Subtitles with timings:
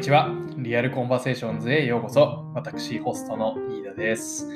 [0.00, 0.30] にちは。
[0.56, 2.50] リアルコンバセーションズへようこそ。
[2.54, 4.48] 私、ホストの飯田です。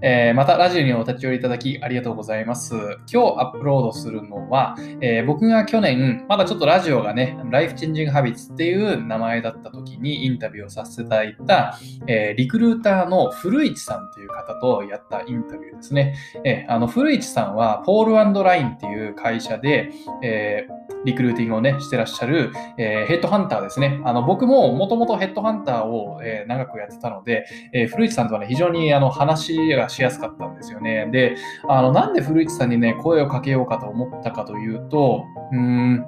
[0.00, 2.76] えー、また、ラジオにお立ち寄りいただきありがとうございます。
[3.12, 11.76] 今日アップロードするのは、えー、僕が去年、まだちょっとラジオがね、ライフチェンジングハビッツっていう名前だった時にインタビューをさせていただいた、
[12.06, 16.14] えー、リクルーターの古市さんという方とやったインタビューですね。
[16.44, 19.90] えあの古市さんは、ポールラインっていう会社で、
[20.22, 24.00] えーリクルーティングをね、してらっしゃる、えー、ヘッドハンターですね。
[24.04, 31.08] あの僕ももともとヘッドハンターを、えー、長くやってたので、えー、古市さんとはね、非常にあの話がしやすかったんですよね。
[31.10, 31.36] で、
[31.68, 36.04] あのなんで古市さんにね、声をかけようかと思ったかというと、うん、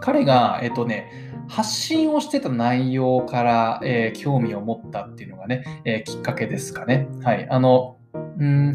[0.00, 1.06] 彼が、えっとね、
[1.48, 7.08] 発信をしてた内容から、えー、興味を持ったっていうのがね、えー、きっかけですかね。
[7.22, 7.46] はい。
[7.50, 7.96] あの、
[8.38, 8.74] うん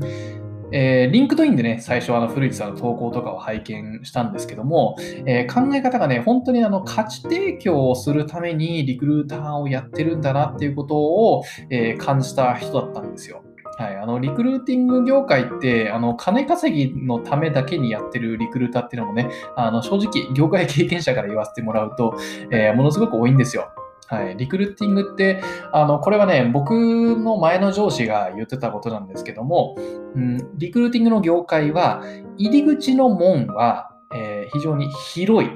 [0.77, 13.45] えー、リンクドインでね、最初あの古市さんの投稿とかを拝見したんですけども、えー、考え方がね、本当にあの価値提供をするためにリクルーターをやってるんだなっていうことを、えー、感じた人だったんですよ。
[13.77, 22.17] はい、あのリクルーティング業界ってあの金稼ぎのためだけにやってるリクルーターっていうのもね、あの正直、業界経験者から言わせてもらうと、
[22.51, 23.69] えものすごく多いんですよ。
[24.07, 29.75] はい、リクルーティングって、あの、これはね、僕の前の上司が言ってたことなんですけども、
[30.15, 32.03] うん、リクルーティングの業界は、
[32.37, 35.49] 入り口の門は、えー、非常に広い。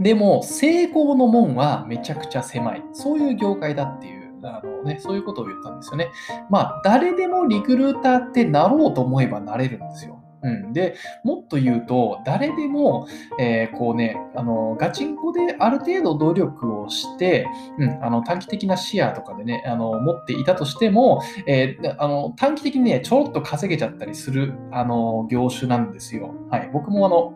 [0.00, 2.84] でも、成功の門はめちゃくちゃ狭い。
[2.92, 6.10] そういう業界だっていう、あのね、そういうことを言ったんですよね。
[6.50, 10.15] まあ、誰でもリクルーターってなろうと思えばなれるんですよ。
[10.46, 10.94] うん、で
[11.24, 13.08] もっと言うと、誰でも、
[13.38, 17.46] えー、こうね、あのガチンコである程度努力をして、
[17.78, 26.34] うん、あの短期的な視野とかでね、あの持っていたとしても、えー、あの短期的にね、ちょろっと稼げちゃったりするあの業種なんですよ。
[26.50, 27.34] はい、僕もあの、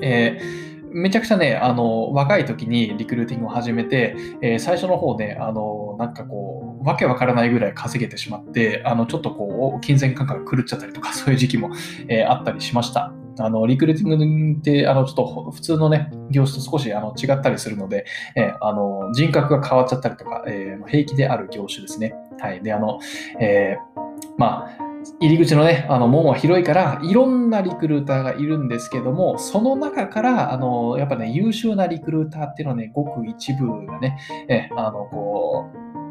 [0.00, 0.66] えー
[0.96, 11.70] めちゃくちゃね、あの、若い時にリクルーティングを始めて、えー、最初の方ね、あの、なんかこう、わけわからないぐらい稼げてしまって、あの、ちょっとこう、金銭感覚が狂っちゃったりとか、 そういう時期も、
[12.08, 13.12] えー、あったりしました。
[13.38, 22.14] あの、リクルーティングって、あの、ちょっと普通のね、業種と少しあの違ったりするので、えー、あの、人格が変わっちゃったりとか、えー、平気である業種ですね。
[22.38, 22.62] はい。
[22.62, 23.00] で、あの、
[23.40, 24.00] えー、
[24.38, 24.86] まあ、
[25.20, 34.18] 入り口のね、あの門は広いから、いろんなリクルーターがいるんですけども、その中から、あの、やっぱね、優秀なリクルーターっていうのはね、ごく一部がね、
[34.48, 36.05] え、あの、こう、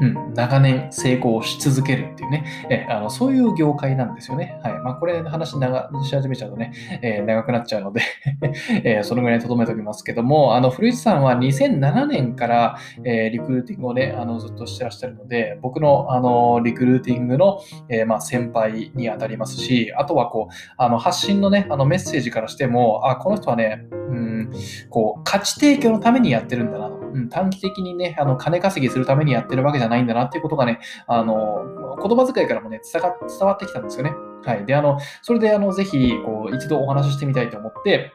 [0.00, 4.58] うん、長年成功し続けるっていうね、えあのそういう業界なんですよね。
[4.62, 4.72] はい。
[4.80, 6.72] まあ、これ話長し始めちゃうとね、
[7.02, 8.02] えー、長くなっちゃうので
[8.84, 24.50] えー、そのぐらいに留めておきますけども、あの、古市さんは2007年から、えー、リクルーティングをね、あのずっとしてらっしゃるので、僕のあのリクルーティングの、えまあ、先輩にあたりますし、あとはこう、あの発信のね、あのメッセージからしても、あ、この人はね、うん、
[24.90, 27.03] こう、価値提供のためにやってるんだなと。
[27.14, 33.02] うん、短期的にね、あの金稼ぎするためにやってるわけじゃないんだなっていうことがね、あの言葉遣いからもね伝
[33.46, 34.12] わってきたんですよね。
[34.44, 34.66] はい。
[34.66, 38.12] で、あの、それで、あの、ぜひ、こう、一度お話ししてみたいと思って、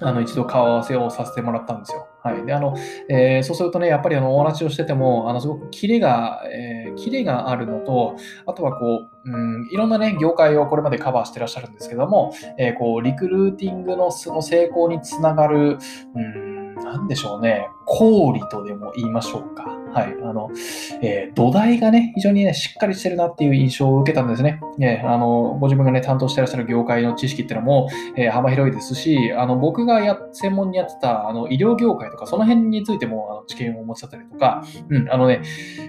[0.00, 2.06] あの、一度顔合わせをさせてもらったんですよ。
[2.22, 2.46] はい。
[2.46, 2.74] で、あの、
[3.08, 8.16] えー、そうするとね、やっぱりあの、お話をしてても、あの、すごくキレが、えー、キレがあるのと、
[8.46, 15.78] あとはこう、うん、いろんなね、業界をこれまでカバーしてらっしゃるんですけども、えー、こう、リクルーティングのその成功につながる、
[16.14, 19.78] うんなんでしょうね、氷とでも言いましょうか。
[19.92, 20.14] はい。
[20.22, 20.50] あの、
[21.02, 24.60] えー、土台がね、非常にね、しっかりしてるなっていう印象を受けたんですね。
[24.76, 35.42] ねあの、ご自分がね、担当してらっしゃる業界の知識っていうのも、えー、幅広いですし、あの、僕がや、専門にやってた、あの、医療業界とか、その辺についても、あの知見を持ちだったりとか、うん、あのね、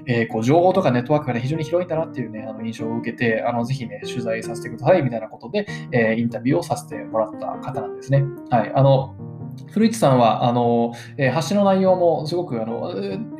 [0.05, 8.23] え、こう、情報とかネットワークがね、非常に広いんだなっていうね、あの、印象を受けて、あの、ぜひね、取材させてください、みたいなことで、えインタビューをさせてもらった方なんですね。
[8.49, 8.71] はい。
[8.73, 9.15] あの、
[9.71, 12.93] 古市さんは、あの、えー、発信の内容もすごく、あの、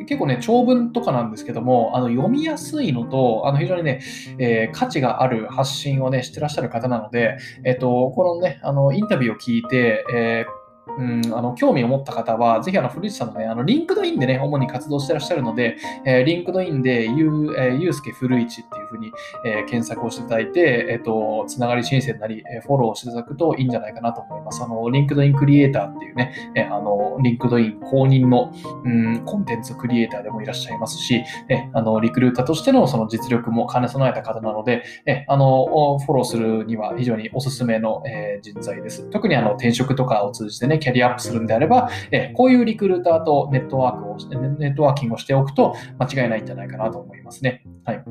[0.06, 4.02] 結構ね、長文とかなんですけども、あの、読みやすいのと、あの、非常にね、
[4.38, 10.59] えー、価値がある発信をね、してらっしゃる方なので、えっ、ー、と、このね、あの、インタビューを聞いて、えー
[10.98, 19.12] うん、あの興味を持った方は、ぜひあの古市さんのね、あのリンクドインでね、主に活動してらっしゃるので、えー、リンクドインでゆう、えー、ゆうすけ古市っていうふうに、
[19.46, 24.64] えー、検索をしていただいて、えっ、ー、と、つながり申請なり、えー、フォローしていただくといいんじゃないかなと思います。
[24.64, 28.54] あの、リンクドインクリエイターっていうね、えー、あの、リンクドイン公認の、
[28.84, 39.10] うん、コンテンツクリエイターでもいらっしゃいますし、えあの、リクルーターとしてのその実力も兼ね備えた方なので、えあの、フォローするには非常におすすめの、えー、人材です。
[39.10, 47.64] 特にあの、転職とかを通じてね、キャリアアップするんであれば、えこういうリクルーターとネットワークをして、ネットワーキングをしておくと間違いないんじゃないかなと思いますね。
[47.86, 48.04] はい。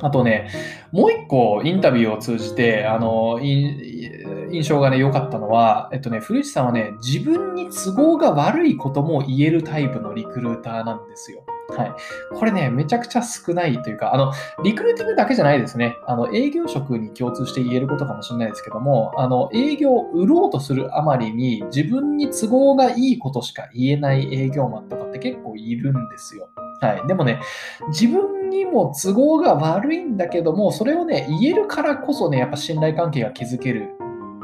[0.00, 0.50] あとね、
[0.90, 11.41] もう一個インタビューを通じて、あの、印象がね、良かったのは、えっとね、古市さんはね、自分に都合が悪いことも言えるタイプのリクルーターなんですよ。
[11.68, 11.94] はい。
[12.34, 14.32] これね、めちゃくちゃ少ないというか、あの、
[14.62, 15.96] リクルーティングだけじゃないですね。
[16.06, 26.48] あの、営業職に共通して言えることかもしれないですけども、あの、営業を売ろうとするあまりに、自分に都合がいいことしか言えない営業マンとかって結構いるんですよ。
[26.80, 27.06] はい。
[27.06, 27.40] でもね、
[27.88, 33.94] 自分にも都合が悪いんだけども、それをね、言えるからこそね、やっぱ信頼関係が築ける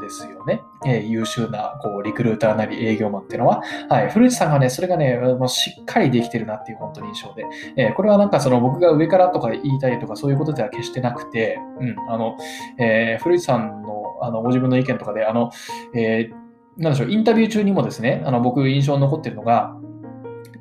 [0.09, 0.63] ですよね。
[0.85, 3.61] えー、優秀なこうリクルーターなり営業マンっていうのは。
[3.89, 4.11] はい。
[4.11, 7.45] 古市さんがね、それがね、もうしっかりできてるなっていう本当に印象で。
[7.77, 12.35] えー、これはなんかその僕が上からとか言いたいとかそういうことでは決してなくて、うん、あの、
[12.77, 15.51] えー、古市さんのあのご自分の意見とかで、あの、
[15.93, 19.78] えー、なんでしょう、インタビュー中にもですね、あの僕印象に残ってるのが、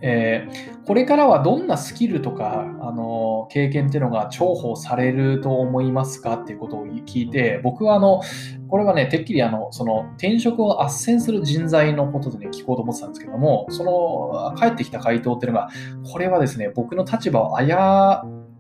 [0.01, 8.23] えー、これからはどんなスキルとか、あの経験っていうのが重宝されると思いますかっていうことを聞いて、僕はあの、
[8.69, 15.69] これはね、てっきりあの、その転職を斡旋する人材のことでね、聞こうと思ってたんですけども、その返ってきた回答っていうのが、
[16.11, 17.73] これはですね、僕の立場を危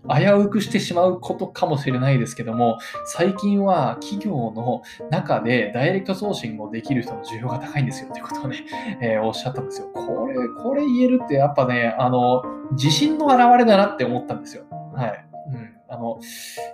[0.08, 8.64] 危うくしてしまうことかもしれないですけども、最近は企業の中でダイレクト送信をできる人の需要が高いんですよってことをね、
[9.00, 9.88] えー、おっしゃったんですよ。
[9.94, 14.64] これ、これ言えるってやっぱね、あの、自信の表れだなって思ったんですよ。
[14.94, 15.24] はい。
[15.48, 16.18] うん、あの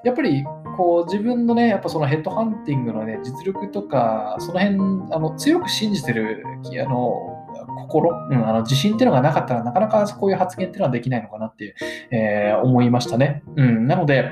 [0.03, 0.45] やっぱり
[0.77, 4.79] こう自分のね、やっぱそのヘッドハンティングのね、実力とか、その辺
[5.13, 6.45] あの強く信じてる
[6.85, 7.34] あの
[7.75, 11.75] 心、うん、あの自信っていうのがなかったらなかなかそういう発言っていうのはできないのかなって、
[12.11, 13.43] えー、思いましたね。
[13.57, 14.31] うん、なので、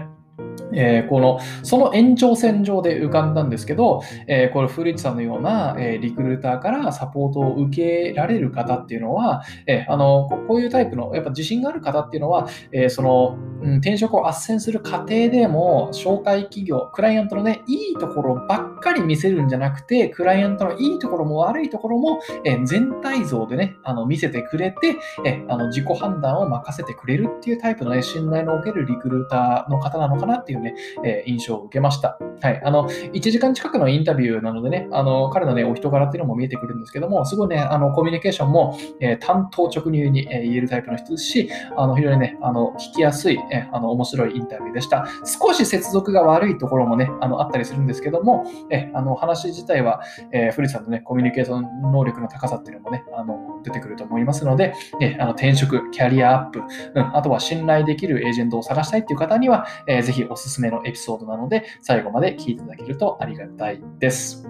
[0.74, 30.74] えー、このその延長線上で浮かんだんですけど、えー、これ古市さんのような、えー、リクルーターからサポートを受けられる方っていうのは、えあのこういうタイプのやっぱ自信がある方っていうのは、えその、うん、転職を斡旋する過程でも紹介企業クライアントのねいいところばっかり見せるんじゃなくてクライアントのいいところも悪いところも、え全体像でねあの見せてくれて、えあの自己判断を任せてくれるっていうタイプの、ね、信頼のおけるリクルーターの方なのかなっていうね、
[31.04, 32.18] え印象を受けました。
[32.40, 32.60] はい。
[32.64, 45.06] あの、1時間近くのインタビューなのでね、あの、彼のね、お人柄っていうのも見えてくるんですけども、すごいね、あの、コミュニケーションも、えー、担当直入に、え、言えるタイプの人ですし、あの、非常にね、あの、聞きやすい、え、あの、面白いインタビューでした。
[45.24, 50.00] 少し接続が悪いところもね、あの、あったりするんですけども、えあの、話自体は、
[50.32, 56.60] えー、古さんのね、コミュニケーション能力の高さっていうのもね、あの、出てくると思いますので、えあの、転職、キャリアアップ、
[56.94, 64.46] うん、あとは信頼できるエージェントを探したいっていう方には、えー、ぜひおすすめのエピソードなので、最後まで聞いていただけるとありがたいです。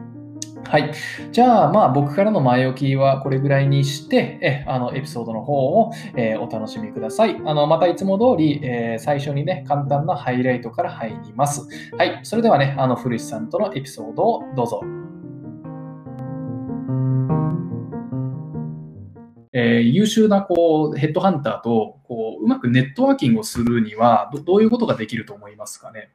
[0.64, 0.92] はい。
[1.32, 7.36] じゃあ、まあ、僕からの前置きはこれぐらいにして、えあのエピソードの方を、えー、お楽しみください。
[7.44, 11.68] あのまたいつも通り、えー、最初にね、簡単なハイライトから入ります。
[11.96, 12.20] はい。
[12.22, 15.01] それではね、あの古市さんとのエピソードをどうぞ。
[19.52, 26.10] えー、優秀なこうヘッドハンターとこううまくネットワーキングをするにはどどういうことができると思いますかね？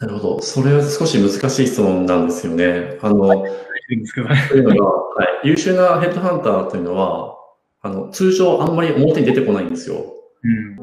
[0.00, 0.42] なるほど。
[0.42, 2.98] それは少し難しい質問なんですよね。
[3.02, 7.36] あの、はい、というのが、はい、優秀なヘッドハンターというのは、
[7.82, 9.96] あの、通常あんまり表に出てこないんですよ。
[10.42, 10.79] うん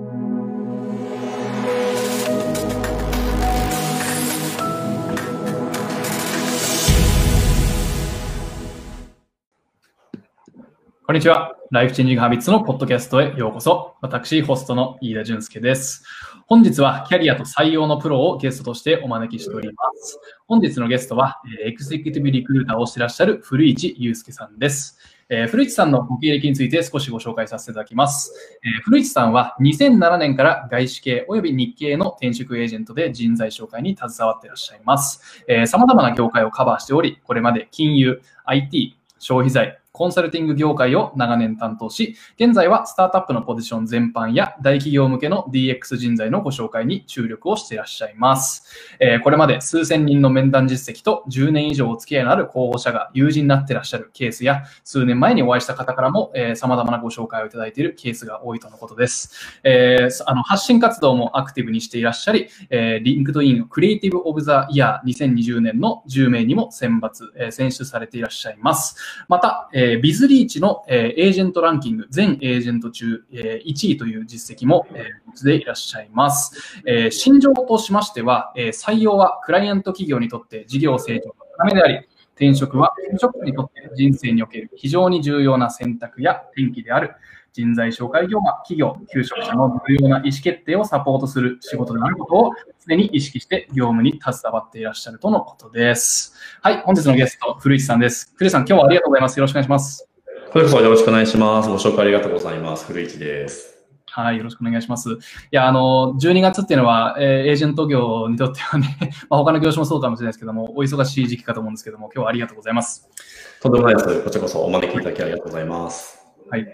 [11.07, 11.56] こんにちは。
[11.71, 13.95] ライフチェンジングハビッツのポッドキャストへようこそ。
[14.02, 16.04] 私、ホストの飯田淳介です。
[16.47, 19.73] 本日はキャリアと採用のプロをゲストとしてお招きしておりま
[20.04, 20.19] す。
[20.47, 24.99] 本日のゲストは、エクゼクティブリクルーターをしてらっしゃる古市祐介さんです。
[25.30, 28.59] えー、古市さんのご経歴について少しご紹介させていただきます。
[28.61, 35.45] えー、古市さんは2007年から外資系及び日系の転職エージェントで人材紹介に携わっていらっしゃいます。
[35.47, 48.63] えー、様々な業界をカバーしており、これまで金融、IT、消費財、コンサルティング業界を長年担当し、現在はスタートアップのポジション全般や大企業向けの DX 人材のご紹介に注力をしていらっしゃいます。
[48.99, 59.31] えー、これまで数千人の面談実績と10年以上お付き合いのある候補者が友人になっていらっしゃるケースや、数年前にお会いした方からも、えー、様々なご紹介をいただいているケースが多いとのことです。
[59.63, 69.25] えー、あの発信活動もアクティブにしていらっしゃり、えー、リンクドインクリエイティブオブザイヤー2020年の10名にも選抜、えー、選出されていらっしゃいます。
[69.27, 76.81] また、えー、えビズリーチの、えー、エージェントランキング、全エージェント中、えー、1位という実績も、えー、でいらっしゃいます。
[76.85, 87.11] えー、信条としましては、えー、採用はクライアント企業にとって事業成長のためであり、転職は転職にとって人生における非常に重要な選択や転機である。
[87.57, 92.52] 人材紹介業は企業、求職者の重要な意思決定をサポートする仕事であることを
[92.87, 96.35] 常に意識して業務に携わっていらっしゃるとのことです。
[96.61, 98.31] はい、本日のゲスト、古市さんです。
[98.35, 99.40] 古市さん、今日はありがとうございます。
[99.40, 100.07] よろしくお願いします。
[100.52, 101.69] これよろしくお願いします。
[101.69, 102.85] ご紹介ありがとうございます。
[102.85, 103.78] 古市です。
[104.06, 105.09] はい、よろしくお願いします。
[105.11, 105.16] い
[105.52, 108.97] や、あの、12月っていうのは、えー、エージェント業にとってはね、
[109.30, 113.09] まあ、他の業種もそうかもしれないですけども、お忙しい時期かと思うんですけども、今日はありがとうございます。
[113.61, 114.23] とんでもないです。
[114.23, 116.17] こちらこそお招きいただきありがとうございます。
[116.49, 116.71] はい、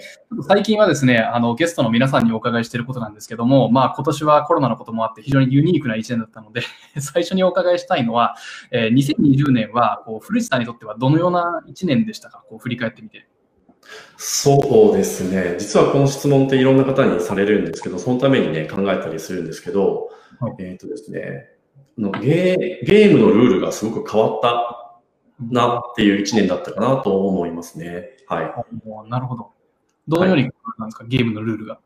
[0.48, 6.62] 最近はですね、あのゲストの皆さんにお伺いしていることなんですけども、まあ、今年はコロナのこともあって非常にユニークな1年だったので、
[7.01, 8.36] 最初にお伺いしたいのは、
[8.72, 13.27] えー、2020年はこう古市さんにとってはどのような1年でしたか、こう振り返ってみて。
[14.15, 15.56] そうですね。
[15.58, 21.50] 実はこの質問っていろんな方にされるんですけど、そのためにね、考えたりするんですけど、はい、えっ、ー、とですね
[21.98, 24.84] のゲ、ゲームのルールがすごく変わった
[25.51, 28.10] なっていう一年だったかなと思いますね。
[28.27, 29.10] はい。
[29.10, 29.51] なるほど。
[30.07, 31.79] どのように変わったんですか、はい、ゲームのルールが。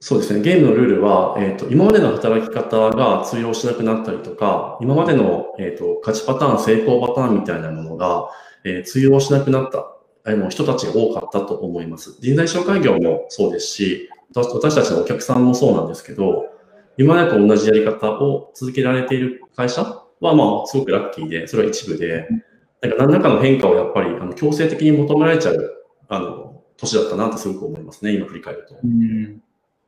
[0.00, 0.42] そうですね。
[0.42, 8.28] ゲームのルールは、えっ、ー、と、今までの働き方が通用しなくなったりとか、今までの、えっ、ー、と、勝ちパターン、成功パターンみたいなものが、
[8.64, 9.94] えー、通用しなくなった
[10.26, 12.16] あの人たちが多かったと思います。
[12.20, 16.46] 人材紹介業もそうですし、私たちのお客さんもそうなんですけど、
[16.96, 19.82] 今までと同じやり方を続けられている会社
[20.20, 22.28] は、まあ、すごくラッキーで、それは一部で、
[22.80, 28.76] なんか何らかの変化をやっぱりあの強制的に求められちゃう、あの、年だったなとすごく思いますね、今振り返ると。
[28.82, 29.40] うん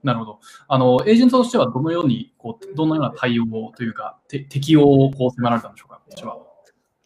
[0.05, 0.39] なるほど。
[0.69, 6.39] あの、エージェントとしてはどのように、こう、どのような対応というか、適用をこう迫られたんでしょうか、私は。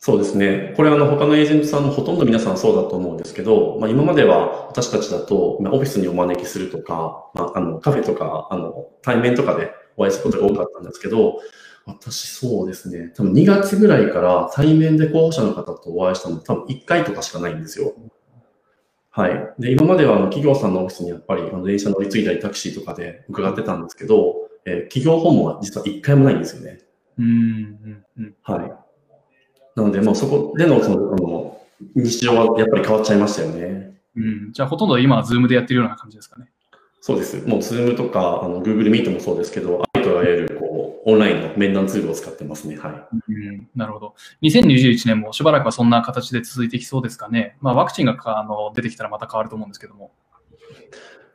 [0.03, 0.73] そうですね。
[0.77, 11.41] これあの他のエージェントさんもほとんど皆さんそうだと思うんですけど、まあ、今までは私たちだと、まあ、オフィスにお招きするとか、まあ、あのカフェとかあの対面とかでお会いすることが多かったんですけど、
[11.85, 13.13] 私そうですね。
[13.15, 17.93] 多分2月ぐらいから対面で候補者の方とお会いしたの多分1回とかしかないんですよ。
[19.11, 19.55] はい。
[19.59, 26.79] で、今まではあの企業さんのオフィスにやっぱりあの電車乗り継いだりタクシーとかで伺ってたんですけど、えー、企業訪問は実は1回もないんですよね。
[27.19, 28.73] うん、うん、はい。
[29.77, 31.61] なので、もうそこでのそのあの
[31.95, 33.95] 日常はやっぱり変わっちゃいましたよね。
[34.17, 36.51] うん、じゃあ、ほとんど今は Zoom でやってるような感じですかね。
[37.01, 37.47] そうです。
[37.47, 40.50] もう Zoom とかあの Google Meet もそうですけど、ありとあらゆる
[41.11, 42.77] オンラインの面談ツールを使ってますね。
[42.79, 43.33] はい。
[43.33, 44.15] うん、なるほど。
[44.43, 47.57] 2021年もしばらくはそんな形で続いてきそうですかね。
[47.61, 50.13] まあ、ワクチンがあの出てきたらまた変わると思うんですけども。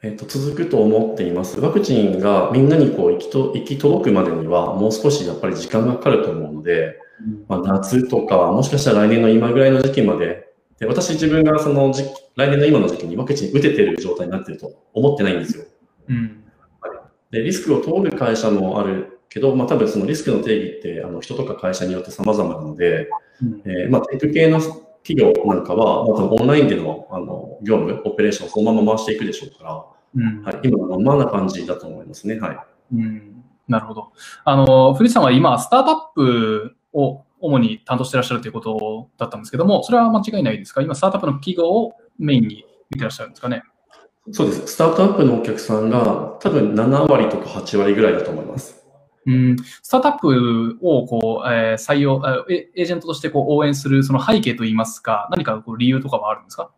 [0.01, 1.59] えっと、続くと思っています。
[1.59, 6.99] ワクチンがみんなにこう行きと行き届くまでには、もう少しやっぱり時間がかかると思うので、
[7.47, 10.45] まあ、夏とか、もしかしたら来年の今ぐらいの時期まで、
[10.79, 12.03] で私自分がその時
[12.35, 15.63] 来年の今の時期にワクチン打ててる状態になってると思ってないんですよ。
[16.09, 16.41] うん
[17.31, 23.09] でリスクを通る会社もあるけど、まあ、多分そのリスクの定義ってあの人とか会社によって様々なので、
[23.43, 24.61] うん、えー、まあ、テック系の
[25.03, 32.39] 企業なんかは、まあ、オンラインでのあの業務、オペレーションをそのまま回していくでしょうから、うん、はい、今のままな感じだと思いますね。
[32.39, 32.57] はい。
[32.93, 34.13] うん、なるほど。
[34.45, 40.81] あの、古さんは今、スタートアップを主に担当してらっしゃるということだったんですけども、それは間違いないですか？
[40.81, 43.63] 今、スタートアップの企業をメインに見てらっしゃるんですかね？
[44.31, 44.67] そうです。
[44.67, 48.84] スタートアップのお客さんが多分7割とか8割ぐらいだと思います。
[49.27, 56.71] うん、スタートアップをこう、えー、採用エ、ージェントとしてこう応援するその背景といいますか、何かこう理由とかはあるんですか？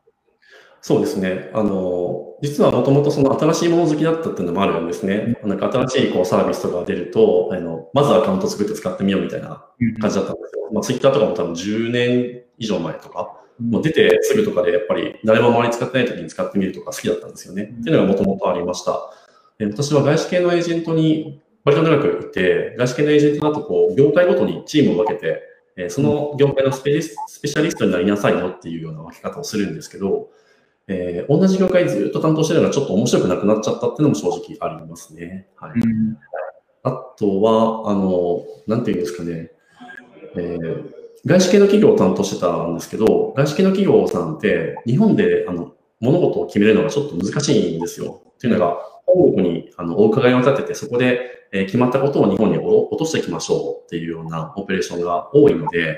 [0.81, 1.49] そうですね。
[1.53, 5.37] あの、実はもともとその新しいもの好きだったっていうのもあるんですね。
[5.43, 9.65] なんか新しいこうサービスとか出ると、あの、まずアカウント作って使ってみようみたいな
[9.99, 10.69] 感じだったんですよ。
[10.71, 17.63] まあ、ツイッターとかも多分10年以上前とか、もう出てすぐとかでやっぱり誰も周り使ってない時に使ってみるとか好きだったんですよね。
[17.63, 19.11] っていうのがもともとありました。
[19.57, 25.43] で私は外資系のエージェントに割と長くいて、外資系のエージェントだとこう、業界ごとにチームを分けて、
[25.75, 30.29] えその業界のスペシャリストになりなさいよっていうような分け方をするんですけど、
[30.87, 35.49] えー、同じ業界ずっと担当してるのがちょっと面白くなくなっちゃったっていうのも正直ありますね。
[35.57, 35.71] はい。
[35.71, 36.17] うん、
[36.83, 39.51] あとは、あの、なんていうんですかね、
[40.37, 40.85] えー、
[41.25, 48.21] 外資系の企業を担当してたんですけど、外資系の企業さんって日本であの物事を決めるのがちょっと難しいんですよ。
[48.35, 55.97] っていうのが、本国にあのお伺いを立てて、そこで、えー、決まったことを日本に落としていきましょうっていうようなオペレーションが多いので、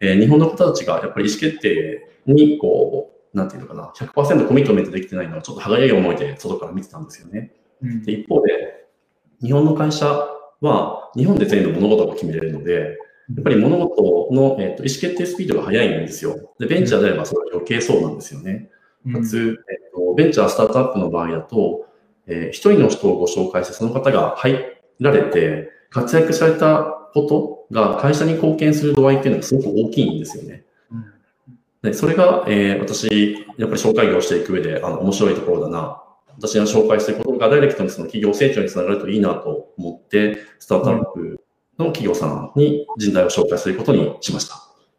[0.00, 7.52] えー、日本の方たちがやっぱり意思決定にこうなんていうのかな、100%コミットメントできてないのは、ちょっと歯がゆい思いで外から見てたんですよね。
[7.82, 8.86] うん、で一方で、
[9.42, 10.06] 日本の会社
[10.60, 12.96] は、日本で全部物事を決めれるので、
[13.34, 16.52] やっぱり物事の、えーと、意思決定スピードが速いんですよ。
[16.58, 18.70] で、ベンチャーであればそれは余計そうなんですよね。
[19.12, 21.86] かつ、えーと、ベンチャー、スタートアップの場合だと、
[22.26, 26.84] えー、一人の人をご紹介して、その方が入られて、活躍された
[27.14, 30.64] ことが会社に貢献する度合いっていうのがすごく大きいんですよね。
[31.82, 36.02] で、それが、えー、私、やっぱり紹介業をしていく上で、あの、面白いところだな、
[36.38, 41.40] 私が紹介することがダイレクトにその企業成長につながるといいなと思って、スタートアップ
[41.78, 44.54] の企業さんに人材を紹介することにしました。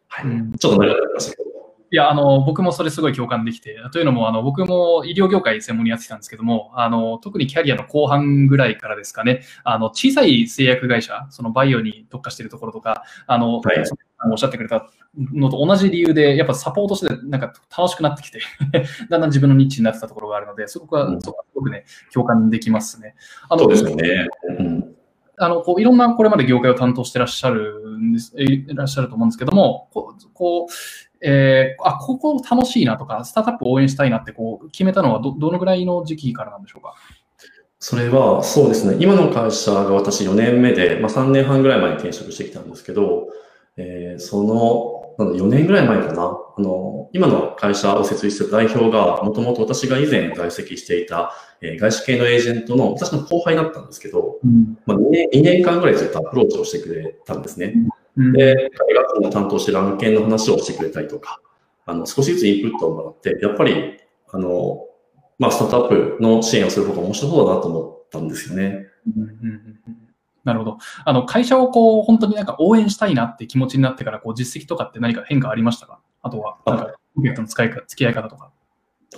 [0.08, 0.26] はい。
[0.26, 1.45] うん、ちょっと長くなりましたけど。
[1.92, 13.84] いや、あの、僕もそれすごい共感できて、というのも、あの、僕も医療業界専門にやってたんですけども、あの、特にキャリアの後半ぐらいからですかね、あの、小さい製薬会社、そのバイオに特化しているところとか、あの、はい、
[14.30, 18.40] おっしゃってくれたのと同じ理由で、やっぱサポートしてなんか楽しくなってきて
[19.08, 23.14] だんだん自分のニッチになってたところがあるので、そこは、すごくね、共感できますね。
[23.48, 24.28] あのそうですよね。
[24.58, 24.96] うん
[25.38, 30.72] あの、こう、いろんなこれまで業界を担当してらっしゃるんです、いらっしゃると思うんですけども、こう、こう
[31.22, 36.94] えー、あ、ここ楽しいなとか、スタートアップを応援したいなってこう決めたのはど、どのぐらいの時期からなんでしょうか？
[37.78, 38.96] それは、そうですね。
[39.00, 43.28] 今の会社が私4年目で、まあ、3年半ぐらい前に転職してきたんですけど、
[43.76, 46.38] えー、その、なん4年ぐらい前かな？
[46.58, 57.72] あの、今の会社を設立した代表が、もともと私が以前在籍していた、えー、外資系のエージェントの私の後輩だったんですけど、うん、まあ2年、2年間ぐらいずっとアプローチをしてくれたんですね。
[57.74, 61.40] うんで、彼がその担当している案件の話をしてくれたりとか、
[61.84, 63.98] あの、少しずつインプットをもらって、やっぱり、
[64.32, 64.86] あの、
[65.38, 68.86] まあ、スタートアップの支援をする方が面白そうだなと思ったんですよね。
[69.16, 70.02] うんうんうん
[70.44, 70.78] なるほど。
[71.04, 75.98] あの、会社をこう、本当になんか応援したいなって気持ちになってから、こう、実績とかって何か変化ありましたか？
[76.22, 78.52] あとは、なんか、ポケットの使いか、付き合い方とか。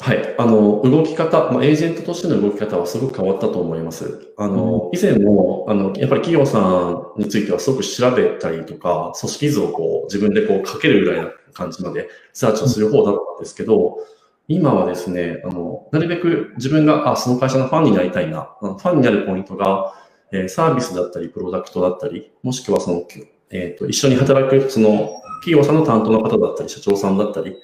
[0.00, 0.34] はい。
[0.38, 4.32] あの、動き方、まあ、エージェントとしての動き方はすごく変わったと思います。
[4.36, 13.98] あの、以前も、あの、やっぱり企業さんについてはすごく調べたりとか、組織図をこう、自分でこう、かけるぐらいな感じまで、サーチをする方だったんですけど、
[14.46, 19.94] 今はですね、あの、なるべく自分が、あ、その会社のファンになりたいな、ファンになるポイントが、
[20.32, 23.02] えー、サービスだったり、プロダクトだったり、もしくはその、
[23.50, 27.56] えっ、ー、と、一緒に働く、その、企業さんの担当の方だったり、社長さんだったり、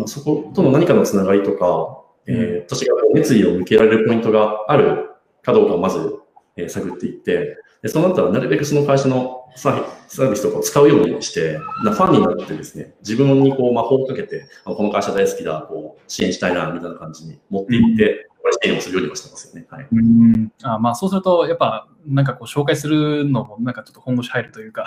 [0.00, 5.10] まあ、そことの何かのつながりとか、えー、私が熱意を向けられるポイントがある
[5.42, 6.18] かどうかをまず、
[6.56, 19.66] えー、探っていって、でそうなったらなるべくその会社のサービスとかを使うようにして、なファンになってですね、自分にこう魔法をかけて、あこの会社大好きだ、こう支援したいな、みたいな感じに持っていって、これ支援をするようにはしてますよね。
[19.70, 24.86] はい、うんあまあ、そうすると、やっぱ、なんかこう紹介するのも、なんかちょっと本腰入るというか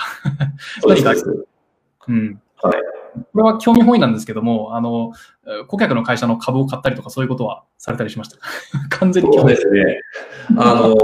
[0.81, 1.45] そうです。
[2.07, 2.41] うん。
[2.61, 2.92] はい。
[3.33, 5.13] これは興味本位なんですけども、あの、
[5.67, 8.37] 顧客の会社の株を買ったりとか、そういうことはされたりしました
[8.97, 9.99] 完全にそうですね。
[10.57, 10.95] あの、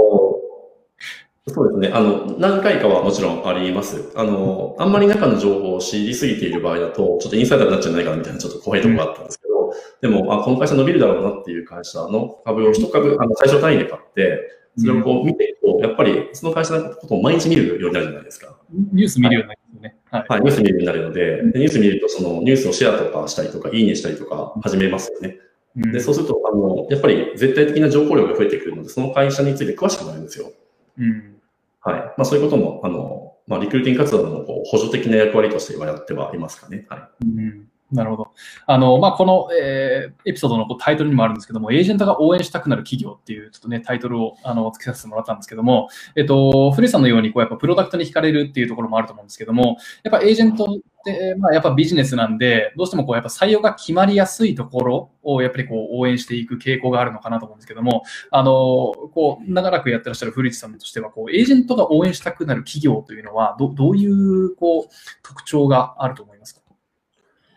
[1.46, 1.96] そうですね。
[1.96, 4.12] あの、何回かはもちろんあります。
[4.14, 14.38] あの、あんまり中の情報を知りすぎている場合だと、ちょっとインサイダーになっちゃうんじゃないかなみたいなちょっと怖いところがあったんですけど、うん、でも、あ、この会社伸びるだろうなっていう会社の株を一株、あの、最小単位で買って、
[14.78, 18.56] それをこう見ていくと、やっぱりその会社のことを毎日見るようになるじゃないですか。
[18.92, 19.99] ニュース見るようになりますね。
[20.10, 20.26] はい。
[20.28, 25.38] はい、ニュース見るようになるので、ニュース見ると、そのニュースをシェアとかしたりとか、いいねしたりとか始めますよね。
[25.76, 30.50] で、そうすると、あの、やっぱり絶対的な情報量が増えてくるので、その会社について詳しくなるんですよ。
[30.98, 31.36] うん。
[31.80, 32.00] はい。
[32.00, 36.86] まあ、そういうことも、あの、まあ、リクルーティング活動のこう補助的な役割としてはやってはいますかね。
[36.88, 37.24] はい。
[37.24, 38.30] うんなるほど。
[38.66, 50.68] あの、まあ、この、えー、エピソードのタイトルにもあるんですけども、エージェントが応援したくなる企業っていう、ちょっとね、タイトルを、あの、付けさせてもらったんですけども、えっと、古井さんのように、こう、やっぱプロダクトに惹かれるっていうところもあると思うんですけども、やっぱエージェントっ
[51.04, 64.84] て、まあ、やっぱビジネスなんで、どうしてもこう、やっぱ採用が決まりやすいところを、やっぱりこう、応援していく傾向があるのかなと思うんですけども、あの、こう、長らくやってらっしゃる古市さんとしては、こう、エージェントが応援したくなる企業というのは、どどういう、こう、
[65.22, 66.59] 特徴があると思いますか？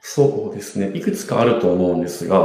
[0.06, 0.92] そうですね。
[0.94, 2.38] いくつかあると思うんですが、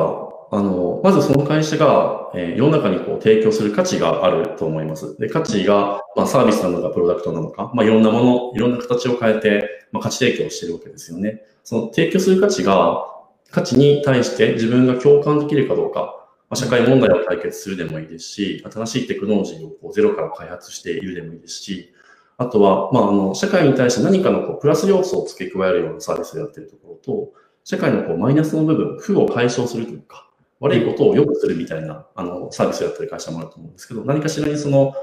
[0.50, 5.18] あの、まずその会社が、えー、世の中にこう提供する価値があると思います。
[5.18, 11.42] で、価値が、まあ、サービスなのかプロダクトなのか、まあ、いろんなもの、いろんな形を変えて、まあ、価値提供してるわけですよね。
[11.64, 13.04] その提供する価値が、
[13.50, 21.92] 価値に対して自分が共感できるかどうか、まあ、社会問題を解決するでもいいですし、新しいテクノロジーをこうゼロから開発しているでもいいですし、
[22.36, 27.32] あとは、まあ、あの、社会に対して何かのこうプラス要素を付け加えるようなサービスをやってるところと、
[27.68, 30.26] 社会のこうマイナスの部分、負を解消するというか、
[30.58, 34.94] 悪いことを良くするみたいなあのサービスをやってる会社もあると思うんですけど、何かしらにその、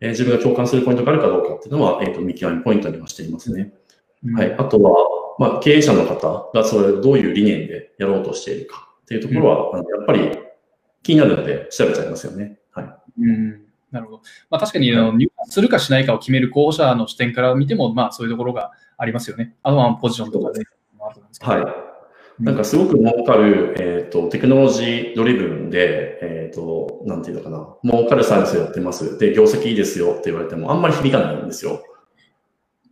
[0.00, 3.72] えー、自分が共感するポイントがあるかどうかっていうのは、えっ、ー、と、見極めポイントにはしていますね。
[4.24, 4.52] うん、はい。
[4.52, 4.96] あとは、
[5.38, 10.38] まあ、経営者の方がそれをどういう理念でやろうとしているかっていうところは、うん、あのやっぱり
[11.04, 12.58] 気になるので調べちゃいますよね。
[12.72, 12.84] はい。
[13.22, 13.60] うん
[13.92, 14.22] なるほど。
[14.50, 19.54] まあ、確かに、あの、入するかしないかを決める候補者の視点から見ても、まあ、そういうところがありますよね。
[19.62, 20.64] あとはポジションとかで、
[21.40, 21.87] はい。
[22.40, 29.18] なんかすごく儲かる、えっ、ー、と、テクノロジードリブンで、えっ、ー、と、なんていうのかな、儲かるサービスをやってます。
[29.18, 31.82] で、業績いいですよって言われても、あんまり響かないんですよ。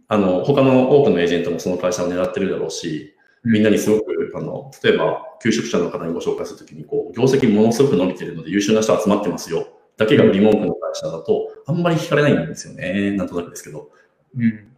[0.09, 9.69] あの、他の多くのエージェントもその会社を狙ってるだろうし、みんなにすごく、あの、例えば、求職者の方にご紹介するときに、こう、業績ものすごく伸びてるので優秀な人集まってますよ。
[9.97, 13.13] だけが売り文句の会社だと、あんまり惹かれないんですよね。
[13.13, 13.91] なんとなくですけど。
[14.37, 14.76] うん。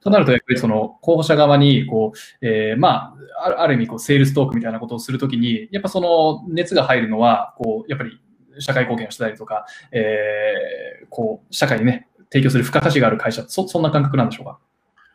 [0.00, 8.20] となると、やっぱりその候補者側に、こう、えー、まあ、ある意味、こう、セールストークみたいなことをするときに、やっぱその熱が入るのは、こう、やっぱり
[8.58, 14.58] 社会貢献をしたりとか、えー、こう、社会にね、提供する付加価値がある会社、そそんな感覚なんでしょうか？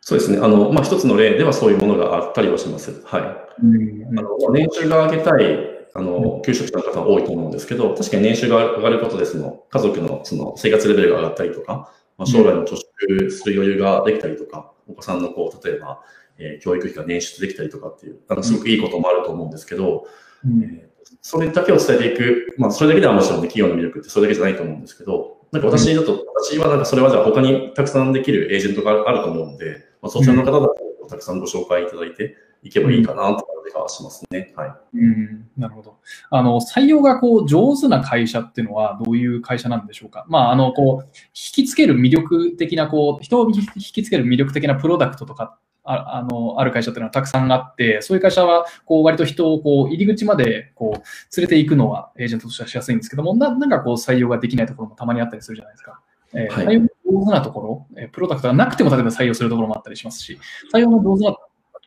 [0.00, 0.38] そうですね。
[0.38, 3.02] あの、まあ、一つの例ではそういうものがあったりはします。
[3.04, 3.22] はい。
[3.64, 5.58] うん、あの年収が上げたい、
[5.94, 16.02] あの、求職者の方多いと思うんですけど、確かに年収が上がることで、その、家族のその生活レベルが上がったりとか、まあ、将来の貯蓄する余裕ができたりとか、お子さんのこう、例えば、
[16.38, 20.06] えー、教育費が捻出できたりとかっていう、あの、すごくいいこともあると思うんですけど、
[20.44, 30.74] うん、えー、それだけを伝えていく、まあ、それだけではもちろんね、企業の魅力ってそれだけじゃないと思うんですけど、なんか私だと、私はなんかそれはじゃあ他にたくさんできるエージェントがあると思うんで、まあ、そちらの方だと
[31.08, 34.52] たくさんご紹介いただいていけばいいかなという気がしますね。
[34.56, 34.72] はい。
[34.94, 35.96] うん、なるほど。
[36.30, 40.24] あの、採用がこう上手な会社っていうのはどういう会社なんでしょうか？
[40.28, 56.00] まあ、あの、こう、引きつける魅力的な、こう、人を引きつける魅力的なプロダクトとかああのある会社っていうのはたくさんあって、そういう会社はこう割と人をこう入り口までこう連れていくのはエージェントとしてはしやすいんですけども、ななんかこう採用ができないところもたまにあったりするじゃないですか。
[56.34, 56.80] えー、採用
[57.20, 60.38] 上手なところ、えー、プロダクトがなくても例えば採用するところもあったりしますし、
[60.72, 61.36] 採用の上手な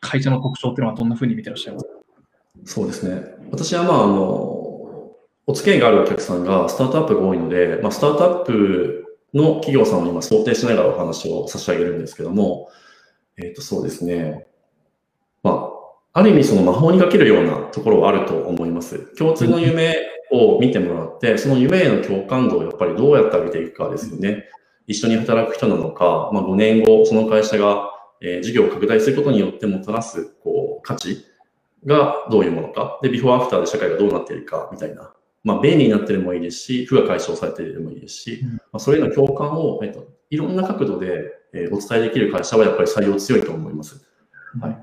[0.00, 1.86] 会社の特徴っていうのはどんなふうに見てらっしゃいます？
[1.86, 1.92] か
[2.64, 3.22] そうですね。
[3.50, 4.16] 私はまあ、あの、
[5.46, 12.68] お付き合いがあるお客さんがスタートアップが多いので、まあ、スタートアップの企業さんを今想定しながらお話を差し上げるんですけども、
[13.36, 14.46] えっ、ー、と、そうですね。
[15.42, 15.70] ま
[16.14, 19.14] あ、ある意味その魔法にかけるようなところはあると思います。
[19.16, 19.98] 共通の夢
[20.32, 24.44] を見てもらって、その夢への共感度をやっぱりどうやって上げていくかですよね。
[24.86, 31.24] 一緒に働く人なのか、まあ、5年後、その会社が、えー、事業を拡大することによってもたらす、こう、価値
[31.84, 32.98] がどういうものか。
[33.02, 35.12] で、ビフォーアフターで社会がどうなっているか、みたいな。
[35.44, 44.04] まあ、便利になってるもいいですし、負が解消されているでもいいですし、まあ、それへの共感を、えっと、いろんな角度で、えー、お伝えできる会社はやっぱり採用強いと思います。
[44.60, 44.78] はい。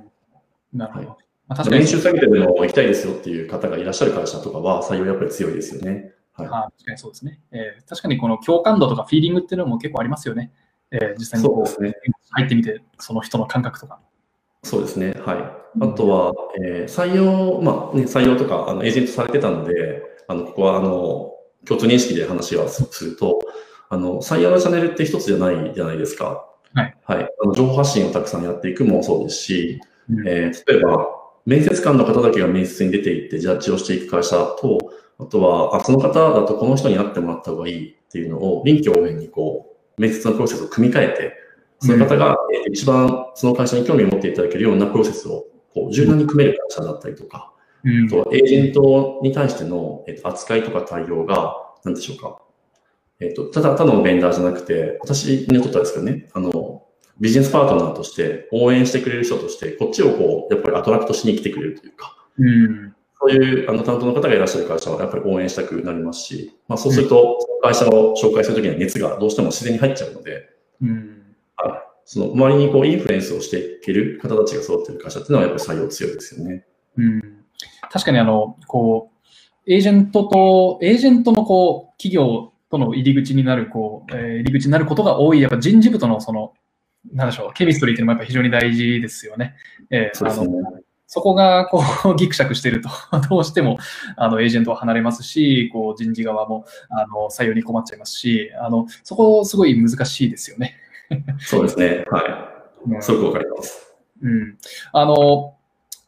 [0.74, 1.08] なるほど。
[1.10, 6.13] はいまあ、確かに練習下げてでも行きたいですよっていう方がいらっしゃる会社とかは採用やっぱり強いですよね。
[6.34, 7.89] はい、あ確かにそうですね、えー。
[7.89, 10.52] 確かにこの共感度とかフィーリングっていうのも結構ありますよね。
[10.93, 11.95] えー、実際にこう、ね、
[12.32, 13.99] 入ってみて、その人の感覚とか。
[14.63, 15.13] そうですね。
[15.25, 15.38] はい。
[15.82, 21.34] あとは、えー、採用、まあ、ね、採用とか、あの、エージェントされてたので、あの、ここは、あの、
[21.65, 23.39] 共通認識で話はすると、
[23.89, 26.45] あの、採用のチャンネルって一つじゃないじゃないですか。
[26.73, 26.97] はい。
[27.03, 27.29] はい。
[27.43, 31.08] あの情報発信をたくさんやっていくもそうですし、うん、えー、例えば、
[31.45, 34.77] 面接官の方だけが面接に出ていってジャッジをしていく会社と、
[35.19, 41.34] あとは、あその方だとこの人に会ってもらった方がいいっていうのを臨機応変にこう、面接のプロセスを組み替えて、
[41.79, 42.38] その方が
[42.71, 47.53] 一番その会社に興味を持っていただけるようなプロセスをこう柔軟に組める会社だったりとか、
[47.84, 52.41] うん、とエージェントに対しての、えっと、扱いとか対応が、何でしょうか。
[53.19, 56.84] えっと、ただ、ただのベンダーじゃなくて、私にとってはですけどね、あの、
[57.19, 62.95] ビジネスパートナーとして応援してくれる人として、こっちをこう、やっぱりアトラクトしに来てくれるというか、うん、
[63.26, 70.50] そういうあの担当の方がいらっしゃる会社はやっぱり応援したくなりますし、まあ、そうすると、会社を紹介するときには熱がどうしても自然に入っちゃうので、
[70.82, 71.24] うん、
[71.56, 76.66] はい、その周りにこうインフルエンスをしていける方たちが揃っている会社っていうのはやっぱり採用強いですよね。
[76.98, 77.22] うん、
[77.90, 79.12] 確かにあの、こ
[79.66, 86.54] う、エージェントと、エージェントのこう、企業との入り口になる、こう、えー、入り口になることが多い、やっぱ人事部とのその、
[87.14, 89.56] なんでしょう、ケミストリーっていうのもやっぱ非常に大事ですよね。
[89.90, 92.89] えー、そ、ね、そこが、こう、ギクシャクしてると、
[93.30, 93.78] どうしても、
[94.16, 100.76] あの、エージェントは離れますし、こう、人事側も、あの、採用に困っちゃいますし、あの、そこ、すごい難しいですよね。
[101.39, 102.06] そうですね。
[102.10, 102.22] は
[102.98, 103.02] い。
[103.02, 103.94] すごくわかります。
[104.22, 104.58] うん。
[104.92, 105.56] あの、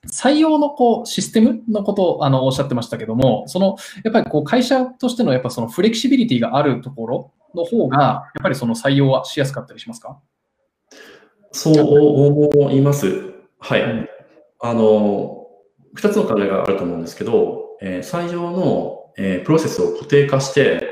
[0.08, 10.19] 採用のこうシステムのことをあのおっしゃってましたけども、そのやっぱりこう会社としてのやっぱそのフレキシビリティがあるところの方が、やっぱりその採用はしやすかったりしますか？
[11.51, 11.73] そう
[12.53, 13.34] 思います。
[13.60, 14.10] はい。
[14.63, 15.47] うん、あの、
[15.93, 20.87] 二つの考えがあると思うんですけど、えー、採用の、えー、プロセスを固定化して、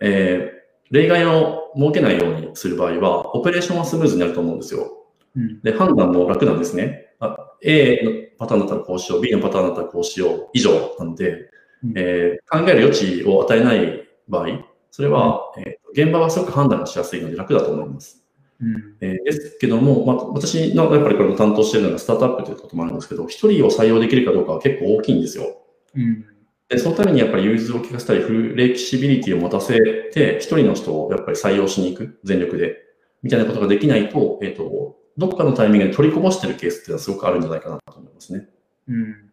[0.00, 5.04] えー、例外を設けないようにする場合は、オペレーションはスムーズになると思うんですよ。
[5.36, 7.14] うん、で、判断も楽なんですね。
[7.20, 11.50] あ A のパターンだったらこうしよう、B のパターンだったらこうしよう、以上なので、
[11.82, 14.46] うん、えー、考える余地を与えない場合、
[14.90, 18.23] それは、うん、えー、現場はすごく判断がしやすいので楽だと思います。
[18.60, 25.62] うん、えー、ですけども、まあ、私のやっぱりこれも担当しているのがスタートアップということもあるんですけど、一人を採用できるかどうかは結構大きいんですよ。
[25.94, 26.24] うん、
[26.68, 29.78] でそのためにやっぱり融通を利かせたり、フレキシビリティを持たせ
[30.12, 32.76] て、一人の人をやっぱり採用しに行く、全力で、
[33.22, 38.48] みたいなことができないと、えっ、ー、と、どこかのタイミングで取りこぼしてるケースっていうのはすごくあるんじゃないかなと思いますね。
[38.88, 39.30] うん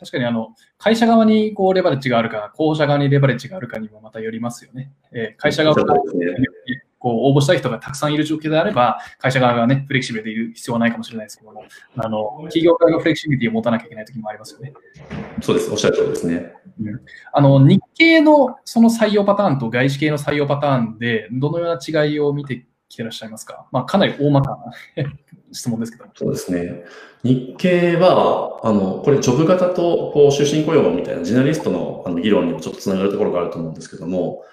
[0.00, 4.92] 確かにあの会社側にこうレバレッジがあるか、候補者側にレバレッジがあるかにもまたよりますよね。
[5.12, 6.00] えー、会社側が、ね、
[7.00, 11.64] こう応募したい人がたくさんいる状況であれば、会社側がね、フレキシブルでいる必要はないかもしれないですけども、
[11.96, 14.74] あの企業側がフレキシビリティを持たなきゃいけない時もありますよね。
[15.40, 16.52] そうです、おっしゃる通りですね。
[16.78, 17.00] うん、
[17.32, 24.50] あの日系のその採用パターンと外資系の採用パターンで、どのような違いを見てきてらっしゃいますか、まあ、かなり大まか
[24.96, 25.04] な
[25.52, 26.04] 質問ですけど。
[26.14, 26.84] そうですね。
[27.22, 34.44] 日経は、あの、これ、ジョブ型と、こう、終身雇用みたいな、ジェネリストのあの議論にもちょっとつながるところがあると思うんですけども、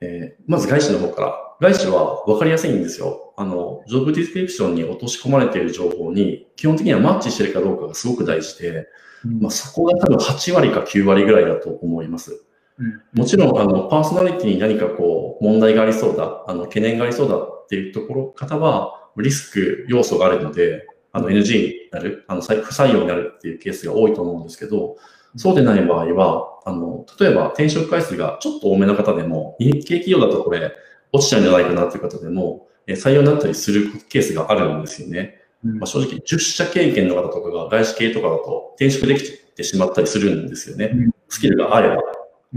[0.00, 3.32] えー、まず外資の方から、外資は分かりやすいんですよ。
[3.36, 8.88] あの、ジョブディスクリプションに落とし込まれている情報に、基本的にはマッチしてるかどうかがすごく大事で、
[9.24, 12.44] うん、まあ、そこが多分8割か9割ぐらいだと思います。
[12.78, 24.96] うん、もちろん、あの、パーソナリティに何かこう、問題がありそうだ、あの、懸念がありそうだっていうところ、方は、リスク要素があるので、あの NG になる、あの不採用になるっていうケースが多いと思うんですけど、
[25.36, 30.72] そうでない場合は、あの、例えば転職回数がちょっと多めの方でも、日系企業だとこれ
[31.12, 35.38] 落ちちゃうんじゃないかなっていう方でも、え採用になったりするケースがあるんですよね。
[35.62, 40.92] まあ、正直、10社経験の方とかが外資系とかだと転職できてしまったりするんですよね。
[41.28, 42.02] スキルがあれば。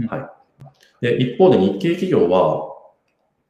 [0.08, 0.32] は
[1.00, 1.06] い。
[1.06, 2.74] で、一方で日系企業は、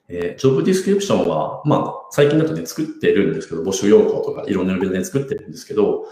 [0.08, 6.06] えー、ジョブディスクリプションは、まあ、最近だとね、作ってるんですけど、募集要項とかいろんな呼びで作ってるんですけど、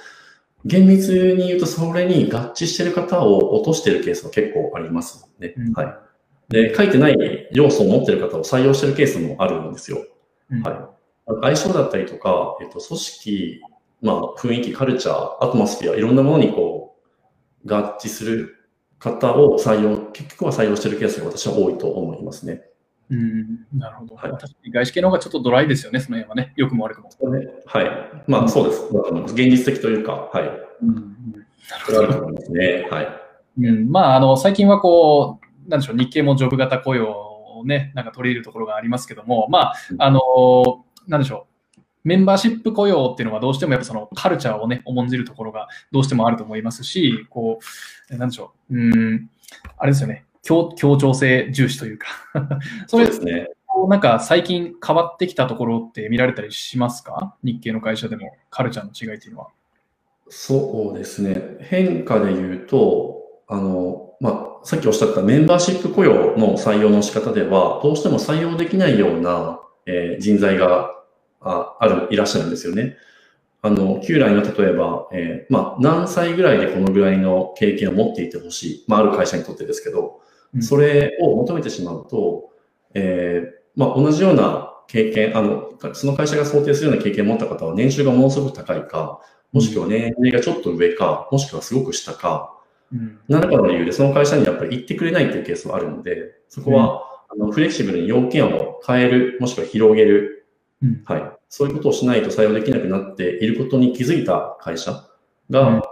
[0.64, 5.54] 厳密に言うとそれに合致してる方を落としてるケースは結構ありますね。
[5.58, 6.03] うん、はい。
[6.48, 9.98] で、書いてない要素を持ってる方を採用してるケースもあるんですよ。
[10.50, 10.94] うん、はい。
[11.42, 13.62] 相性だったりとか、えっと、組織、
[14.02, 16.96] まあ、雰囲気、カルチャー、アトモスフィア、いろんなものにこ
[17.64, 18.56] う、合致する
[18.98, 22.62] 方を採用、結局は採用してるケースが私は多いと思いますね。
[23.10, 24.16] うん、なるほど。
[24.16, 26.52] はい、確かに外資系の方がちょっとドライですよね、その辺はね。
[26.56, 27.10] 良くも悪くも。
[27.66, 27.90] はい。
[28.26, 28.82] まあ、そうです。
[29.32, 30.44] 現実的というか、はい。
[30.82, 30.94] うん、
[31.90, 32.52] なるほど。
[32.52, 32.86] ね。
[32.90, 33.08] はい。
[33.58, 41.46] うん、まあ、あの、最近はこう、なんでしょう、日系もジョブ型雇用をね、なんか取り入れるところがありますけども、まあ、あの、なんでしょ
[41.76, 41.80] う。
[42.04, 47.60] メンバーシップ雇用っていうのはどうしてもやっぱそのカルチャーをね、重んじるところがどうしてもあると思いますし、こ
[48.10, 48.76] う、なんでしょう。
[48.76, 49.30] うん、
[49.78, 50.26] あれですよね。
[50.42, 52.08] 協協調性重視というか
[52.86, 53.48] それですね。
[53.88, 57.34] なんか最近変わってきたところって見られたりしますか？
[57.42, 59.48] 日系の会社でもカルチャーの違いっていうのは。
[60.28, 61.56] そうですね。
[61.60, 70.94] 変化で言うと、あの、まあ、さっきおっしゃったメンバーシップ雇用の採用の仕方では、どうしても採用できないような、えー、人材が
[71.40, 72.96] あある、いらっしゃるんですよね。
[73.60, 78.84] あの、旧来の例えば、えー、まあ、何歳ぐらいでこのぐらいの経験を持っていてほしい。
[78.88, 80.20] まあ、ある会社にとってですけど、
[80.60, 82.50] それを求めてしまうと、
[82.94, 89.20] えー、まあ、同じような経験、あの、その会社が想定するような経験を持った方は年収がものすごく高いか、
[89.52, 92.63] もしくは年齢がちょっと上か、もしくはすごく下か、うん、
[93.28, 100.46] 何らかの理由でその会社にやっぱり行ってくれないっていうケースはあるので、そこは、あのフレキシブルに要件を変える、もしくは広げる、
[100.82, 101.32] うん、はい。
[101.48, 105.08] そういうことをしないと採用できなくなっていることに気づいた会社
[105.50, 105.82] が、うん、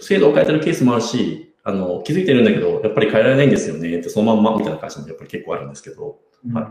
[0.00, 6.66] 制度を変えてるケースもあるし、あの、気づいてるんだけど、やっぱり変えられないんですよねって、そのまんまみたいな会社もやっぱり結構あるんですけど、うん、はい。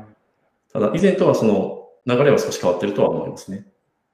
[0.72, 3.66] ただ、以前とはその流れは少し変わってるとは思いますね。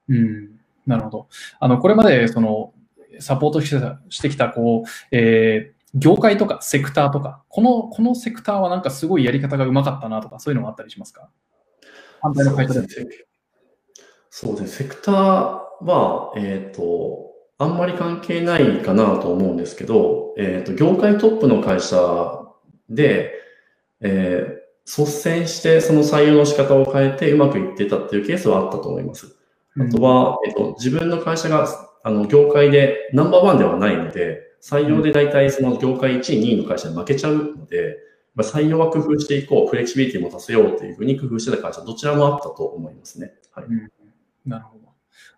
[0.08, 0.50] うん、
[0.86, 1.28] なるほど。
[1.60, 2.72] あの、これまで、その、
[3.20, 11.28] サポートしてた、してきた、こう、えー、業界とかセクターとか、この、このセクターはなんかすごいやり方がうまかったなとか、そういうのもあったりしますか？
[12.20, 12.88] 反対の会社で
[14.30, 14.68] そうですね。
[14.68, 15.14] セクター
[15.84, 21.96] は、えっ、ー、と、あんまり関係ないかなと思うんですけど、えっ、ー、と、業界トップの会社
[22.88, 23.32] で、
[24.00, 29.36] えー、率先してその採用の仕方を変えてうまくいってたっていうケースはあったと思います。
[29.76, 31.66] あとは、えっ、ー、と、自分の会社が、
[32.02, 37.98] あの、業界でナンバーワンではないので、採用で大体その業界1位、2位の会社に負けちゃうので、
[38.34, 43.34] まあ、採用は工夫していこう、フレキシビリティもさせようというふうに工夫してた会社、どちらもあったと思いますね。
[43.52, 43.64] はい。
[43.66, 43.90] うん、
[44.46, 44.88] なるほど。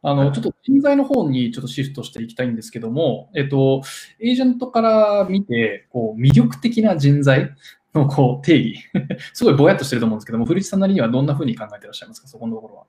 [0.03, 3.83] あの、ちょっと人材の方にちょっとシフトしていきたいんですけども、えっと、
[4.19, 7.51] エージェントから見て、こう、魅力的な人材
[7.95, 8.85] のこう定義
[9.35, 12.85] すごいぼやっとしてると思うんですけども、古市さんなりにはどんなふうに考えていらっしゃいますか、そこのところは。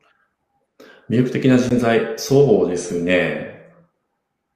[1.09, 3.60] 魅力的な人材、そうですね。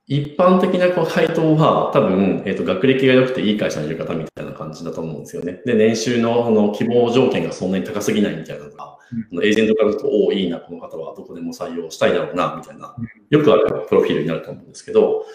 [0.07, 5.61] 一般的なこう配当は多分、えっ、ー、と、学歴が良くていい会社にいる方みたいな感じだと思うんですよね。
[5.65, 8.97] で、年収のあの希望条件がそんなに高すぎないみたいなのが、
[9.31, 12.95] うん、エージェントからだと、おお、いいな、この方はどこでも採用したいだろうな、みたいな、
[13.31, 15.25] よくあるプロフィールになると思うんですけど、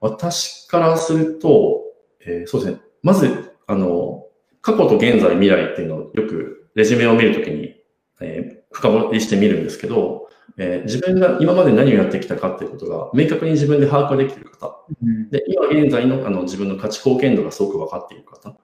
[0.00, 1.82] 私からすると、
[2.20, 2.80] えー、そうですね。
[3.02, 4.26] まず、あの、
[4.62, 7.76] 過去と現在、未来っていうのをよくレジュメを見るときに、
[8.22, 18.56] えー、深掘りしてみるんですけど、えー、自分が今まで何をやってきたかっていうことが明確に自分で把握できている方、うん、で今現在のあの自分の価値貢献度がすごく分かっている方、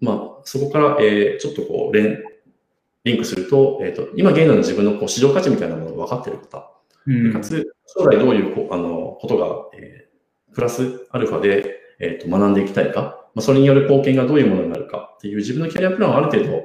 [0.00, 2.22] まあ、そこから、えー、ちょっとこう連
[3.04, 6.70] リンクすると、えっ、ー、と今現在の自分のこう市場価値みたいなものが分かっている方、
[7.06, 9.46] うん、かつ将来どういうこあのことが、
[9.80, 16.64] えー、プラスアルファで、えーと、学んでいきたいか、まあ、それによる貢献がどういうものになるかっていう自分のキャリアプランをある程度、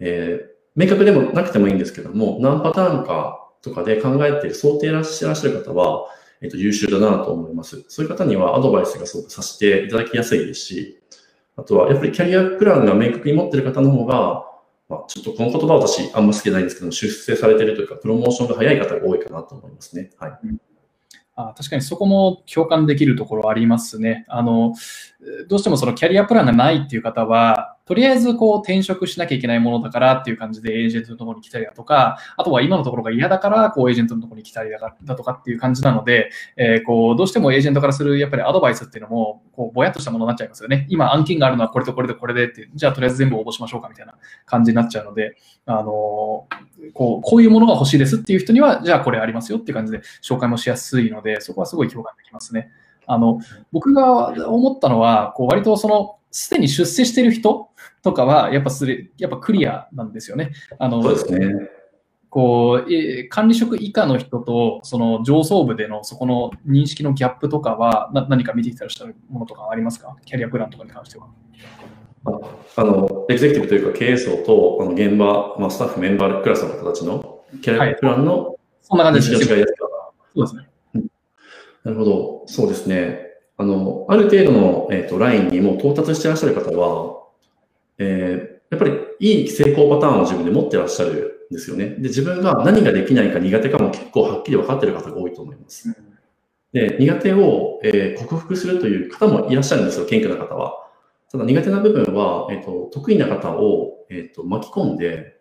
[0.00, 6.06] えー、明確でもなくてもいいんですけども、何パターンかとかで考えて、想定してらっしゃる方は、
[6.40, 7.84] えっと、優秀だなと思います。
[7.88, 11.00] そういう方にはアドバイスがすごくさせていただきやすいですし、
[11.56, 14.46] あとはやっぱりキャリアプランが明確に持っている方の方が、
[14.88, 20.10] まあ、ちょっとこの言葉私あんま好きじゃないんですけど、出世されてるというか、プロモーションが早い方が多いかなと思いますね。
[20.18, 20.32] はい。
[21.36, 24.24] あ確かにそこも共感できるところありますね。
[24.28, 24.74] あの、
[25.48, 40.86] どうしてもそのキャリアプランがないっていう方は、とりあえずこう転職しなきゃいけないものだからっていう感じでエージェントのところに来たりだとか、あとは今のところが嫌だからこうエージェントのところに来たりだとかっていう感じなので、えー、こうどうしてもエージェントからするやっぱりアドバイスっていうのもこうぼやっとしたものになっちゃいますよね。
[40.88, 44.14] 今案件があるのはこれとこれとこれでって、じゃあとりあえず全部応募しましょうかみたいな
[44.46, 46.46] 感じになっちゃうので、あのこ
[46.94, 52.70] うこういうものが欲しいですっていう人には、じゃあこれありますよっていう感じで紹介もしやすいので、そこはすごい共感できますね。
[53.06, 53.40] あの
[53.72, 57.69] 僕が思ったのは、こう割とそのすでに出世してる人
[58.02, 60.52] とかは、やっぱすれ、やっぱクリアなんですよね。
[60.78, 61.54] あの、そうですね。
[62.28, 70.16] こう、え管理職以下の人と、その上層部でのそこの認識のギャップとかは、な何か見てきたりしたものとかありますか？
[70.24, 71.26] キャリアプランとかに関しては。
[72.76, 79.42] あの、エグゼクティブというか経営層と、あの現場、まあ、スタッフ、メンバークラスの方たちのキャリアプランの、はい、そんな感じです。
[79.42, 79.88] 違いですか？
[80.36, 81.10] そうですね、うん。
[81.82, 82.42] なるほど。
[82.46, 83.26] そうですね。
[83.56, 87.19] あの、ある程度の、えーと、ラインにも到達していらっしゃる方は、
[88.00, 91.90] えー、やっぱりいい成功パターンを自分で持ってらっしゃるんですよね。
[91.90, 95.94] で、自分が何ができないか苦手かも結構はっきり分かっている方が多いと思います。
[96.72, 100.86] で、苦手を、えー、克服するという方もいらっしゃるんですよ、謙虚な方は。
[101.30, 105.36] ただ苦手な部分は、えーと、得意な方を、えーと、巻き込んで、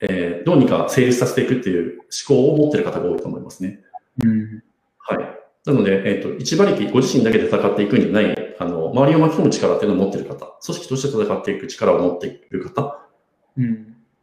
[0.00, 3.80] えー、どうにか成立させていくっていう思考を持っている方が多いと思いますね。
[4.22, 4.62] うん、
[4.98, 5.37] はい。
[5.66, 12.98] なので、えっ、ー、と、一馬力、ご自身だけで戦っていくんじゃない、あの、周りを巻き込む力っていうのを持っている方、組織として戦っていく力を持っている方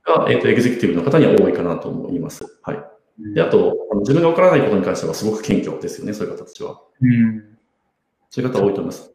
[0.04, 2.60] が、えっ、ー、と、エグゼクティブの方には多いかなと思います。
[2.64, 2.84] はい。
[3.34, 6.82] で、あと、あの自分がわからないことに関してはすごく謙虚ですよね、そういう方たちは。
[7.02, 7.58] うん、
[8.30, 9.14] そういう方多いと思います。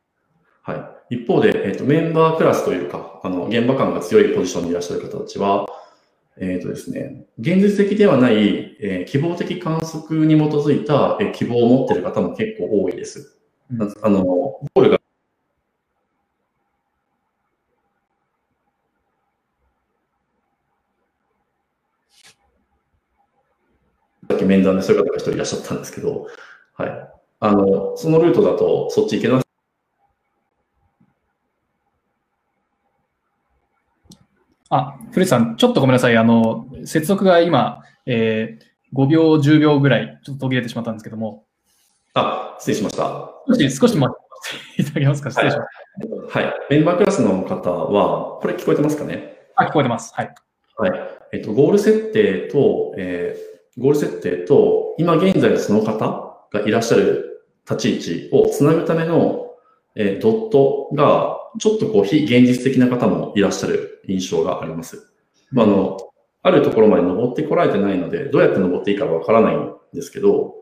[0.63, 1.17] はい。
[1.17, 5.67] 一方で、えっ、ー、と、メンバークラスというか、あの、現場感が強いポジションにいらっしゃる方たちは、
[6.39, 13.39] えっ、ー、とですね、現実的ではない、えー、希望的観測に基づいた、えー、希望を持っている方も結構多いです。
[13.71, 15.01] うん、あの、ゴールが
[24.29, 26.29] さっき面談でそういう方が一人いらっしゃったんですけど、
[26.75, 27.11] はい。
[27.41, 29.41] あの、そのルートだとそっち行けな
[34.71, 36.17] あ、古市さん、ちょっとごめんなさい。
[36.17, 41.45] あの、接続が今、えー、5秒、10秒ぐらい、ちょっと途切れてしまったんですけども。
[42.15, 43.31] あ、失礼しました。
[43.49, 45.31] 少し、少し待っていただけますか？
[45.31, 45.65] 失礼しま
[46.31, 46.37] す。
[46.37, 46.45] はい。
[46.45, 49.41] はい、メンバークラスの方は、これ聞こえてますかね？
[49.57, 50.15] あ、聞こえてます。
[50.15, 50.35] はい。
[50.77, 50.93] はい。
[51.33, 59.50] えっと、ゴール設定と、えー、ゴール設定と、今現在のその方がいらっしゃる立ち位置をつなぐための、
[59.95, 65.13] えー、ドットが、ちょっとこう、非現実的な方もいらっしゃる印象があります。
[65.51, 65.99] まあ、あの、
[66.43, 70.55] あるところまで登ってこられてないので、どうやって登っていいかわからないんですけど、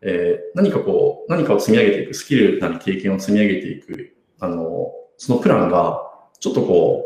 [0.00, 6.02] えー、何かこう、何かを積み上げていく、スキルなり経験を積み上げていく、あの、そのプランが、
[6.38, 7.04] ちょっとこ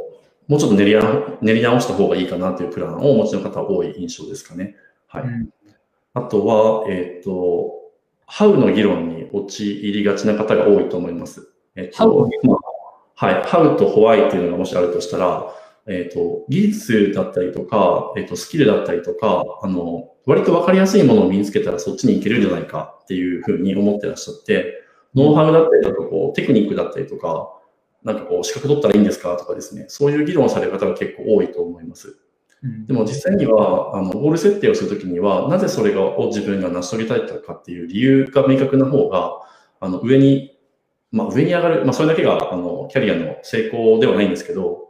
[0.49, 0.95] う、もうちょっと練り
[1.43, 4.77] 練り直した方がいいかなというプランをお持ちの方は多い印象ですかね。
[5.07, 5.23] はい。
[5.23, 5.51] うん、
[6.15, 7.75] あとは、えっ、ー、と、
[8.27, 11.53] ハウの議論に陥りがちな方が多いと思います。
[11.79, 12.59] えっ、ー、と、まあ
[13.21, 13.43] はい。
[13.43, 15.53] How と Why っていうのがもしあるとしたら、
[15.87, 24.85] えっ、ー、と、技術だったりとか、えっ、ー、と、スキルだったりとか、あの、割とわかりやすいものを身につけたらそっちに行けるんじゃないかっていうふうに思ってらっしゃって、
[25.17, 27.53] ノウハウだったりとか、こう、テクニックだったりとか、
[28.05, 32.19] なんかこう、資格取ったらいいんですかとかですね、そういう議論をされる方が結構多いと思います。
[32.87, 39.41] でも実際には、あの、ゴール設定をするときには、なぜそれを自分が成し遂げたいかっていう理由が明確な方が、
[39.81, 40.58] あの、上に
[41.11, 44.89] まあ、上に上がる、まあ、それだけが、あの、キャリアの成功ではないんですけど、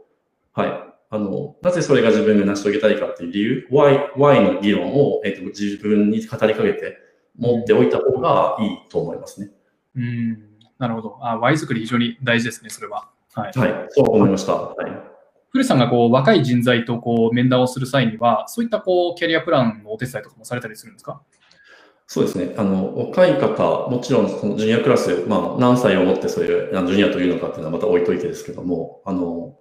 [0.53, 0.89] はい。
[1.11, 6.99] あの、なぜそれが自分が成し遂げたいかっていう理由、why, why の議論を、えっ、ー、と、自分に語りかけて
[7.39, 9.51] 持っておいた方がいいと思いますね。
[9.97, 10.39] うん、
[10.79, 11.19] なるほど。
[11.23, 13.09] あ、why 作り非常に大事ですね、それは。
[13.35, 13.59] はい。
[13.59, 14.55] はい、そう思いました。
[14.55, 15.09] はい。
[15.51, 21.23] 古さんがこう若い人材とこう面談をする際には、そういったこうキャリアプランのお手伝いとかもされたりするんですか？
[22.11, 22.55] そうですね。
[22.57, 29.59] あの、若い方、もちろんそのジュニアクラス、まあ何歳をもってそういうジュニアというのかっていうのはまた置いといてですけども、あの、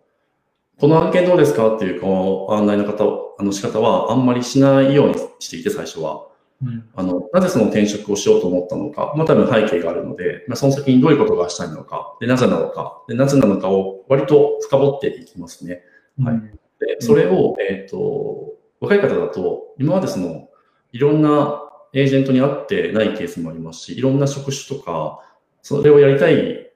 [0.79, 3.03] この案件どうですかっていうこの案内の方、
[3.37, 6.25] あの仕方はあんまりしないようにしていて、最初は。
[6.63, 15.81] うん、あの、なぜその転職をしようと思ったのか、まあ多分背景があるので、まあ、その先にどういうことがしたいのか、で、なぜなのか、で、なぜなのかを割と深掘っていきますね。
[16.23, 16.39] はい。
[16.79, 20.47] で、それを、えっ、ー、と、若い方だと、今までその、
[20.93, 25.19] いろんなエージェントに会ってないケースもありますし、いろんな職種とか、
[25.61, 26.71] それをやりたい、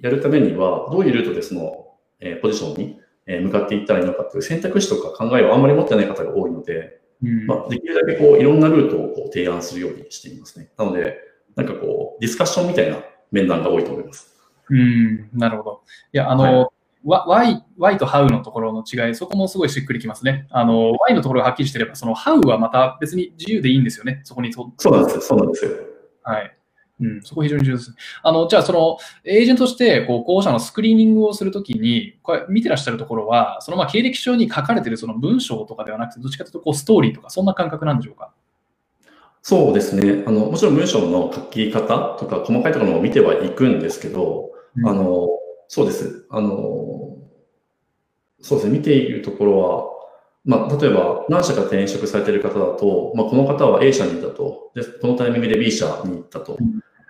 [0.00, 10.70] やるためには、どういうルートでその、えー、ポジションに、えー、向かっていったらいいのかという選択肢とか考えをあんまり持ってない方が多いので、うん、まあ、できるだけこういろんなルートをこう提案するようにしていますね。
[10.76, 11.16] なので、
[11.54, 12.98] なんかこう、ディスカッションみたいな
[13.32, 14.36] 面談が多いと思います。
[14.68, 15.82] うん、なるほど。
[16.12, 16.68] いや、あの、はい、
[17.06, 20.46] Y, y と How のところの違い、そこもすごいしっくりきますね。
[20.50, 24.20] あの、Y のところがはっきりしてれば、その How はまた別に自由でいいんですよね。
[24.24, 25.20] そこにそうなんですよ。
[25.20, 25.70] そうなんですよ。
[26.24, 26.52] はい。
[26.98, 27.94] うん、そこ非常に重要です。
[28.22, 38.32] あの、じゃあ、その、エージェントとして、こう、候補者のスクリーニングをするときに、これ、見てらっしゃるところは、その、まあ、経歴書に書かれているその文章とかではなくて、どっちかというと、こう、ストーリーとか、そんな感覚なんでしょうか？
[39.42, 40.24] そうですね。
[40.26, 45.28] あの、もちろん文章の書き方とか、細かいところも見てはいくんですけど、うん、あの、
[45.68, 46.26] そうです。
[46.30, 47.16] あの、
[48.40, 48.78] そうですね。
[48.78, 49.96] 見ているところは、
[50.44, 54.70] まあ、例えば何社か転職されている方だと、まあ、この方は A 社にいたと。
[54.74, 56.56] で、このタイミングで B 社に行ったと。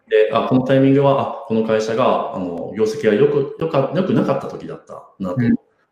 [0.08, 5.36] で、あ、このタイミングは、あ、この会社が、あの、業績がよく、よか、よくなかった時だったなと。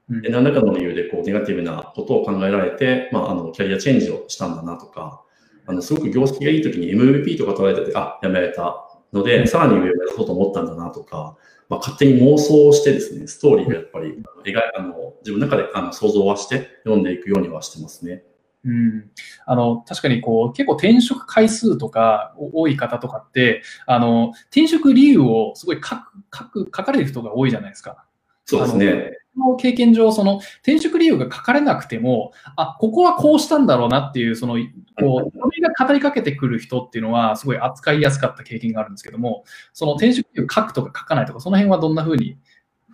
[0.09, 5.23] うん、で、何らかの理由で、こう、ネガティブなことを考えられて、まあ、あの、キャリアチェンジをしたんだなとか、
[5.67, 11.37] あの、すごく業績がいい時に MVP とか取られてて、あ、辞められたので、さらに上を目指そうと思ったんだなとか、
[11.69, 18.23] まあ、勝手に妄想してですね、ストーリーがやっぱり描あの自分の中であの想像はして読んでいくようにはしてますね。
[18.65, 19.11] うん、
[19.45, 26.03] あの確かにこう結構転職回数とか多い方とかってあの転職理由をすごい書く
[26.35, 28.07] 書く書かれる人が多いじゃないですか。
[28.47, 29.19] そうですね。
[29.37, 34.55] の経験上、その転職理由が書かれなくても、あ、ここはこうしたんだろうなっていう、その、
[35.01, 42.37] こう、それが語りかけてくる人っていうのは、すごい扱いやすかった経験があるんですけども、その転職理由書くとか書かないとか、その辺はどんなふうに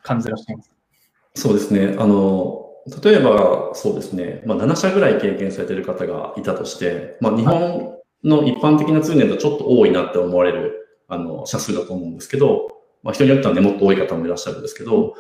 [0.02, 0.70] 感じてらっしゃいます？
[0.70, 0.74] か
[1.34, 1.96] そうですね。
[1.98, 2.66] あの、
[3.04, 12.68] 例えば、そうですね、まあ、7社ぐらい経験されている方がいたとして、まあ、日本の一般的な通年とちょっと多いなって思われる、あの、社数だと思うんですけど、
[13.02, 15.14] まあ、人によってはね、もっと多い方もいらっしゃるんですけど、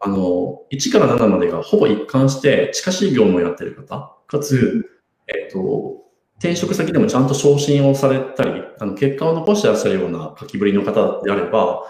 [0.00, 4.90] あの、1から7までがほぼ一貫して近しい業務をやっている方、かつ、
[5.26, 6.04] えっと、
[6.38, 11.84] 転職先でもちゃんと昇進をされたり、あの、結果を残してらっしゃるような書きぶりの方であれば、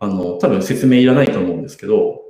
[0.00, 2.22] あの、多分説明いらないと思うんですけど、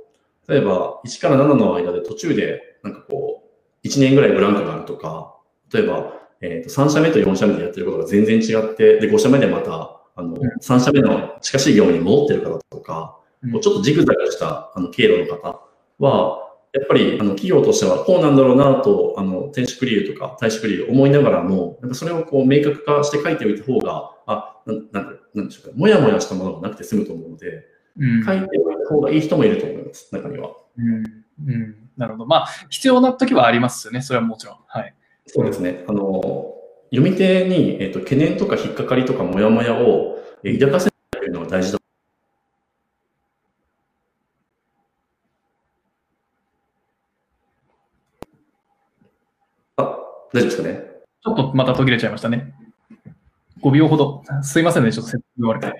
[0.47, 3.43] 例えば、1から7の間で途中で、なんかこ
[3.83, 5.35] う、1年ぐらいブランクがあるとか、
[5.73, 15.61] 例えば、えっ、ー、と、3社目と4社目でやってることが全然違って、で、5社目でまた、あの、3社目の近しい業務に戻ってる方とか、うちょっとジグザグしたあの経路の方
[15.99, 16.39] は、
[16.73, 27.65] やっぱりあの企業としてはこうなんだろうなと、あの転職理由とか退職理由思いながらも、やっぱそれをこう明確化して書いておいた方が、あ、ななんなんでしょうか、もやもやしたものがなくて済むと思うので、
[27.99, 30.51] うん、書いておいた方がいい人もいると思います、中には。
[30.77, 31.03] うん、
[31.47, 32.25] うん、なるほど。
[32.25, 34.57] まあ、必要な時はありますよね、それはもちろん。
[34.65, 34.95] はい。
[35.27, 35.83] そうですね。
[35.87, 36.55] あの、
[36.91, 40.91] 読み手に、えーと、懸念とか引っかかりとかもやもやを抱かせ
[41.21, 41.79] るのが大事だ
[50.33, 50.93] 大丈夫ですかね？
[51.23, 52.53] ちょっとまた途切れちゃいましたね。
[53.61, 54.23] 5秒ほど。
[54.41, 55.77] すいませんね、ちょっと説明悪くて。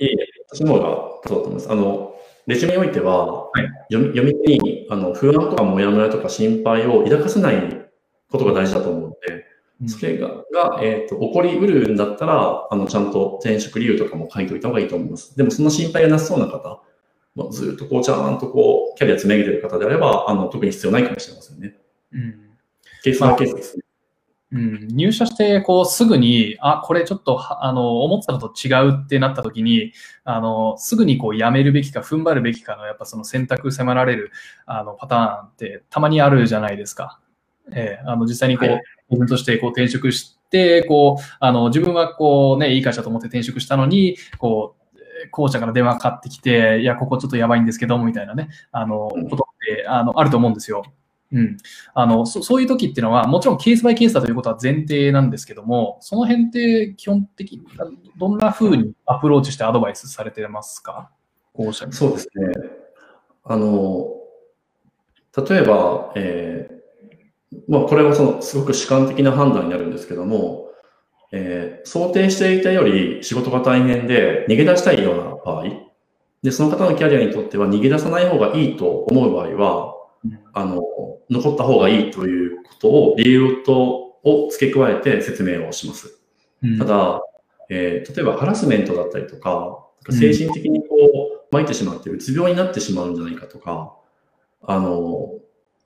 [0.00, 0.16] いえいえ、
[0.48, 0.86] 私の方が
[1.26, 1.72] そうだと思います。
[1.72, 2.14] あの、
[2.46, 7.88] レジュメにおいては、はい、読み読み手にあの不安とかモヤモヤとか心配を抱かせない
[8.30, 9.44] ことが大事だと思うので、
[9.82, 15.36] うん、それがが、えーと、起こりうるんだったらあの、ちゃんと転職理由とかも書いておいた方がいいと思います。
[15.36, 16.82] でも、その心配がなさそうな方、
[17.34, 21.76] まあ、ずっとこうちゃんとこうキャリア積み上げてる方であればあの、特に必要ないかもしれませんね。
[22.12, 22.47] うん
[23.02, 23.82] ケースバケースですね。
[24.50, 29.92] うん、入社してこうすぐに、あ、これちょっとあの思ってたのと違うってなった時に、
[30.24, 34.32] あのすぐにこうやめるべきか踏ん張るべきかのやっぱその選択迫られる
[34.64, 37.20] あのパターンってたまにあるじゃないですか。
[37.72, 44.78] えー、あの実際にこう、はい、自分としてこう転職して、こうあの自分はこうね、いい会社と思って転職したのに、こう
[45.30, 50.84] 校舎から電話かかってきて、いや、ここちょっとやばいんですけども、みたいなね、あの、ことってあのあると思うんですよ。
[51.30, 51.58] うん、
[51.94, 57.66] あのそそういう時っていうのは、もちろんケースバイケースだということは前提なんですけども、その辺って基本的に
[58.18, 61.10] どんなふうにアプローチしてアドバイスされてますか？
[61.90, 62.52] そうですね。
[63.44, 64.08] あの、
[65.36, 70.68] 例えば、えー、まあ、これはそのすごく主観的な判断になるんですけども、
[71.32, 75.64] えー、想定していたより仕事が大変で逃げ出したいような場合、
[76.42, 79.94] で、その方のキャリアにとっては逃げ出さない方がいいと思う場合は、
[80.52, 80.82] あの、
[81.30, 86.18] 残った方がいいということを、理由と、を付け加えて説明をします。
[86.78, 87.22] ただ、
[87.70, 90.96] えー、例えばハラスメントだったりとか、精神的にこ
[91.50, 93.96] う、巻いてしまって、うつ病になってしまうんじゃないかとか、
[94.62, 95.34] あの、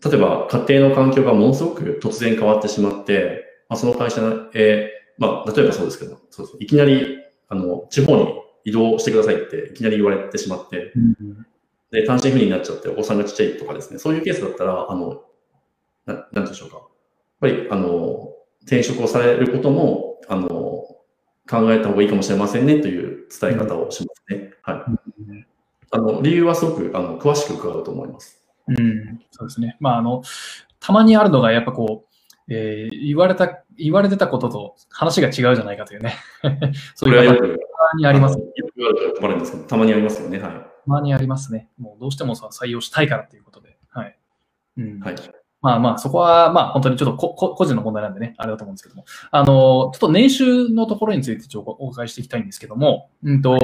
[0.04, 6.58] 例えば家庭の環境がものすごく突然変わってしまって、まあ、その会社の、えー、まあ、例えばそうですけど、そうです。
[6.60, 7.18] いきなり、
[7.48, 8.28] あの、地方に
[8.64, 10.92] 移動してくださいっていきなり言われてしまって、
[11.92, 15.22] で、単身赴任になっちゃってお子さんがちっちゃいとかですね、そういうケースだったら、あの、
[16.06, 16.76] ななんでしょうか。
[16.76, 16.86] やっ
[17.40, 18.32] ぱり、あの、
[18.62, 24.52] 転職をされることも、あの、考えた方がいいかもしれませんねという伝え方をしますね。
[24.62, 24.76] はい。
[25.90, 28.42] あの、理由はすごく、あの、詳しく伺うと思います。
[28.68, 29.76] うん、そうですね。
[29.78, 30.22] まあ、あの、
[30.80, 36.14] たまにあるのが、やっぱこう、えー、言われた、言われてたことと話が違うじゃないかというね。
[36.94, 37.48] そういうたま
[37.98, 38.38] にあります。
[38.38, 40.38] よく言われたら困るんですけど、たまにありますよね。
[40.38, 40.71] はい。
[40.84, 41.68] たまにありますね。
[41.78, 43.78] もうどうしてもさ採用したいからということで。
[43.90, 44.18] はい。
[44.78, 45.00] うん。
[45.00, 45.14] はい。
[45.60, 49.04] まあまあ、そこは、まあ本当にちょっとここ個人の問題なんでね、あれだと思うんですけども。
[49.30, 53.58] あの、ちょっと年収のところについてちょっとお伺いしていきたいんですけども、うんと、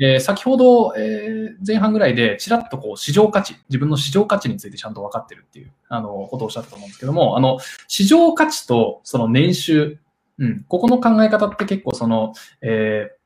[0.00, 9.98] えー、先ほど、えー、前半ぐらいで、ちらっとこう、市場価値、自分の市場価値についてちゃんと分かってるっていう、あの、ことをおっしゃったと思うんですけども、あの、市場価値とその年収、
[10.38, 13.21] うん、ここの考え方って結構その、えー、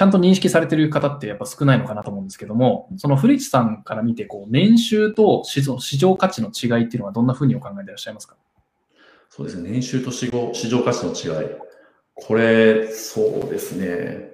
[0.00, 5.60] ちゃんと認識されてる方ってやっぱ少ないのかなと思うんですけども、その古市さんから見て、こう、年収と市
[5.98, 8.34] 場価値の違いっていうのはどんなふうにお考えでいらっしゃいますか？
[9.28, 9.68] そうですね。
[9.68, 11.48] 年収と市場市場価値の違い。
[12.14, 14.30] これ、そうですね。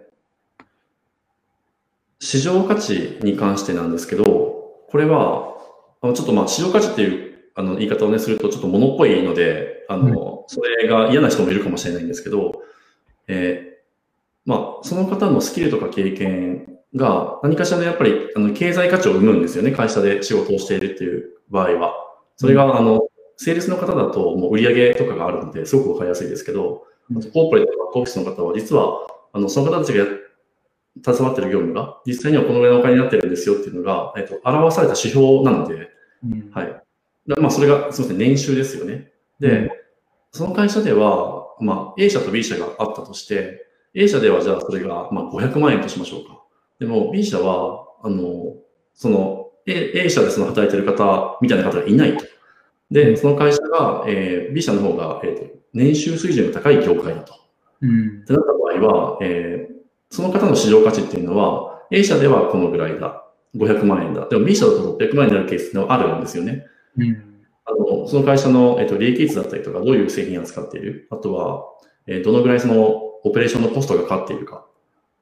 [2.20, 5.52] 市場価値に関してなんですけど、これは、
[6.00, 12.62] あのちょっとまあ市場価値っていうあの言い方をね、するとちょっと物っぽいので、あの、それが嫌な人もいるかもしれないんですけど、
[13.26, 13.65] えー、
[14.46, 21.94] まあ、その方のスキルとか経験が何かしらのやっぱりあの経済価値を生むんですよね、会社で仕事をしているっていう場合は。
[22.36, 26.84] それが、あの、セールスの方だともう売り上げとかがあるので、すごくわかりやすいですけど、
[27.32, 30.04] コーポレートとかオフィスの方は実は、あの、その方たちが
[31.04, 35.88] 携わってる業務が、実際にはこのぐらいのお金になってるんですよっていうのが、えっと、表された指標なので、
[36.24, 36.82] うん、はい。
[37.26, 39.12] まあ、それが、すみません、年収ですよね。
[39.40, 39.70] で、うん、
[40.32, 43.65] その会社では、まあ、A 社と B 社があったとして、
[43.96, 46.42] A 社ではじゃあそれが、まあ、500万円としましょうか。
[46.78, 48.54] でも、B 社は、あの、
[48.92, 52.24] その、A, A 社でその働いてる方みたいな方がいないと。
[52.90, 57.34] で、その会社が、えー、B 社の方が、えーと、年収水準が高い業界だと。
[57.80, 59.74] うん、ってなった場合は、えー、
[60.10, 63.22] その方の市場価値っていうのは、A 社ではこのぐらいだ。
[63.56, 64.28] 500万円だ。
[64.28, 66.66] でも B 社だと600万円になるケースってあるんですよね。
[66.98, 71.08] うん、あのその会社の、えっと、利益率だったりとか、どういう製品を使っている。
[71.10, 71.64] あとは、
[72.06, 74.66] えー、どのぐらいそのオペレーションのコストがかかっているか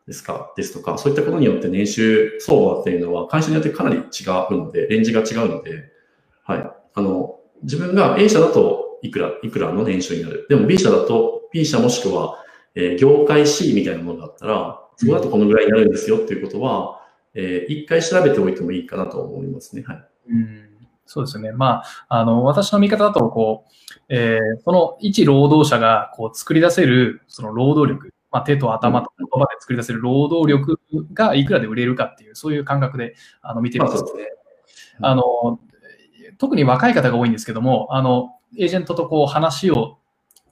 [0.07, 4.05] ですか、ですとか、そういったことによって年収相場っていうのは会社によってかなり違う
[4.57, 5.91] ので、レンジが違うので、
[6.45, 6.71] はい。
[6.95, 10.47] あの、自分が A 社だといくら、いくらの年収になる。
[10.49, 12.45] でも B 社だと B 社もしくは
[12.75, 17.01] えー、業界 C みたいなものがあったら、そこだとこのぐらいになるんですよっていうことは、
[17.35, 19.85] えー、一回調べておいてもいいかなと思いますね。
[19.87, 20.05] はい。
[20.31, 20.64] うん
[21.07, 21.53] そうですね。
[21.53, 23.73] まあ、あの、私の見方だと、こう、
[24.09, 30.79] えー、その一労働者がこう作り出せる、その労働力、まあ、手と頭と言葉で作り出せる労働力
[31.13, 34.11] がいくらで売れるかっていう、そういう感覚であの見てるんです、ね、
[35.01, 35.61] あの、
[36.39, 39.99] 特に若い方が多いんですけども、あの、エージェントとこう話を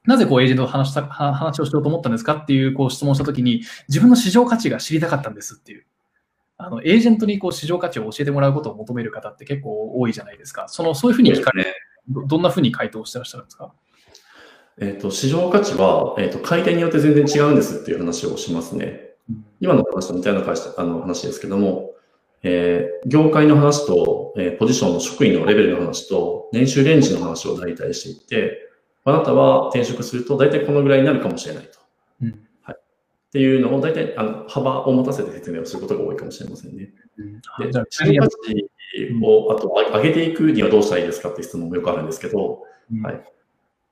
[0.04, 5.86] なぜこうエージェントと話した話をしようと思ったんですかっていうこう質問したときに、自分の市場価値が知りたかったんですっていう。
[6.64, 10.68] あのエージェントにこう市場価値を教えてもらうことを求める方って結構多いじゃないですか。
[10.68, 11.74] そのそういうふうに聞かれ、ね、
[12.08, 13.72] どんなふうに回答してらっしゃるんですか？
[14.80, 19.10] えっ、ー、と、市場価値は、えっ、ー、と、買い手によって全然違うんですっていう話をしますね。
[19.28, 21.90] うん、今の話と似たような会社あの話ですけども、
[22.42, 28.70] えー、業界の話と、えー、ポジションの職員のレベルの話と、年収レンジの話を大体していって、
[29.04, 31.78] あなたは転職すると大体このぐらいになるかもしれないと。
[32.22, 32.40] うん、はい、
[33.32, 36.90] っていうのを大体あの幅を持たせて説明をすることが多いかもしれませんね。
[37.16, 37.40] うん、で、
[37.72, 38.20] 価値
[39.22, 42.62] をあと上げていくにはどうしたらいいですかって質問もよくあるんですけど、
[42.92, 43.24] うん、はい。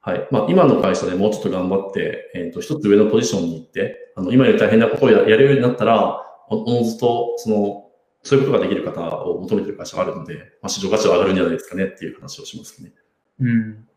[0.03, 7.91] はいまあ、今の会社でもうちょっと頑張って、えっ、ー、と、一つ上のポジションに行って、あの、今より大変なことをややれるようになったら、おのずと、その、
[8.23, 12.93] そういうことができる方を求めてる会社があるので、まあ、市場価値は上がるんじゃないですかねっていう話をしますね。
[13.41, 13.89] うん。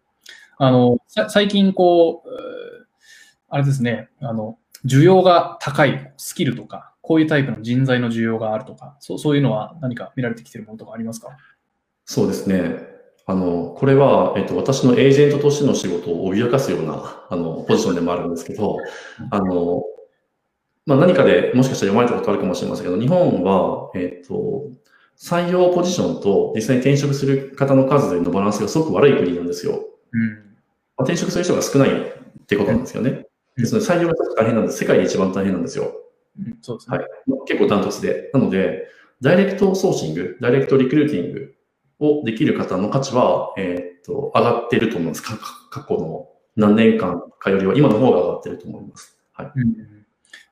[0.58, 2.30] あの、最近こう、
[3.50, 11.30] あれですね、あの、需要が高いスキルとか、こういうタイプの人材の需要があるとか、そうそういうのは何か見られてきているものとかありますか？
[12.06, 12.92] そうですね。
[13.26, 18.78] あの、これは、えっと、私のエージェントとしての仕事を脅かすような、あの、ポジションでもあるんですけど、
[19.32, 19.84] あの、
[20.86, 24.66] まあ、何かでもしかしたら読まれたことあるかもしれませんけど、日本は、えっと、
[25.18, 29.86] 採用ポジションと実際に転職する方の数のバランスがすごく悪い国なんですよ。
[30.12, 30.30] うん。
[30.30, 30.36] ま
[30.98, 33.26] あ、転職する人が少ないってことなんですよね。
[33.58, 34.80] うんですので、採用が大変なんです。
[34.80, 35.94] 世界で一番大変なんですよ。
[36.40, 36.98] うんそうですね。
[36.98, 37.08] はい。
[37.46, 38.32] 結構ダントツで。
[38.34, 38.88] なので、
[39.22, 41.56] ダイレクトソーシング、ダイレクトリクルーティング
[42.00, 45.22] をできる方の価値は、えーっと、上がっていると思います。
[45.22, 45.38] か
[45.72, 49.18] 過去の何年間かよりは、今の方が上がっていると思います。
[49.34, 49.52] はい。
[49.56, 50.03] うん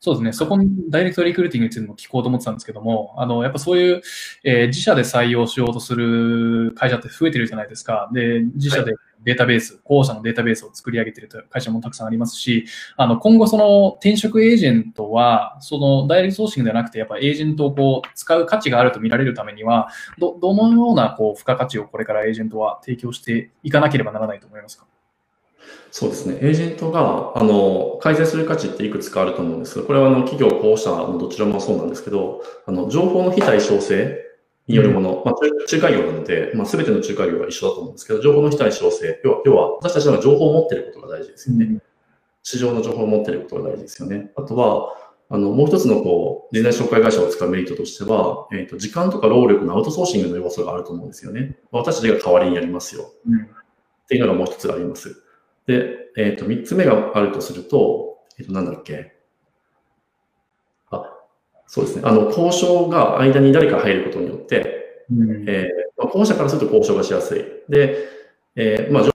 [0.03, 0.33] そうですね。
[0.33, 4.01] そこにダイレクトリクルーティングについても聞こうと思ってたんですけども、あの、やっぱそういう、
[4.43, 8.09] えー自社で採用しようとする会社って増えてるじゃないですか。
[8.11, 8.93] で、自社で
[9.23, 12.65] データベース、候補者のデータベースを作り上げてるという会社もたくさんありますし、
[12.97, 24.87] あの、今後その転職エージェントは、そのダイレクトソーシングではなくて、やっぱエージェントをこう使う価値があると見られるためには、ど、どのようなこう付加価値をこれからエージェントは提供していかなければならないと思いますか？
[25.91, 26.37] そうですね。
[26.41, 34.17] エージェントが、あの、改善する価値っていくつかあると思うんですけど、これはあの、企業、候補者のどちらもそうなんですけど、あの、情報の非対称性
[34.67, 41.81] によるもの、まあ、中仲介業なので、まあ、すべての仲介業が一緒だと思うんですけど、情報の非対称性、要は、要は私たちが情報を持っていることが大事ですよね。
[42.43, 44.31] 市場の情報を持っていることが大事ですよね。
[44.37, 44.95] あとは、
[45.29, 51.57] あの、もう一つのこう、人材紹介会社を使うメリットとしては、えっ、と、時間とか労力のアウトソーシングの要素があると思うんですよね。
[51.71, 53.11] 私たちが代わりにやりますよ。
[53.27, 53.49] うん
[54.11, 55.20] っていうのがもう一つあります。
[55.71, 59.13] で、えっ、と、三つ目があるとすると、えっ、と、なんだっけ。
[60.89, 61.03] あ、
[61.67, 62.03] そうですね。
[62.05, 65.67] あの、交渉が間に誰か入ることによって、うんえー
[65.97, 67.45] まあ、候補者からすると交渉がしやすい。
[67.69, 68.09] で、
[68.55, 69.11] えーまあ、情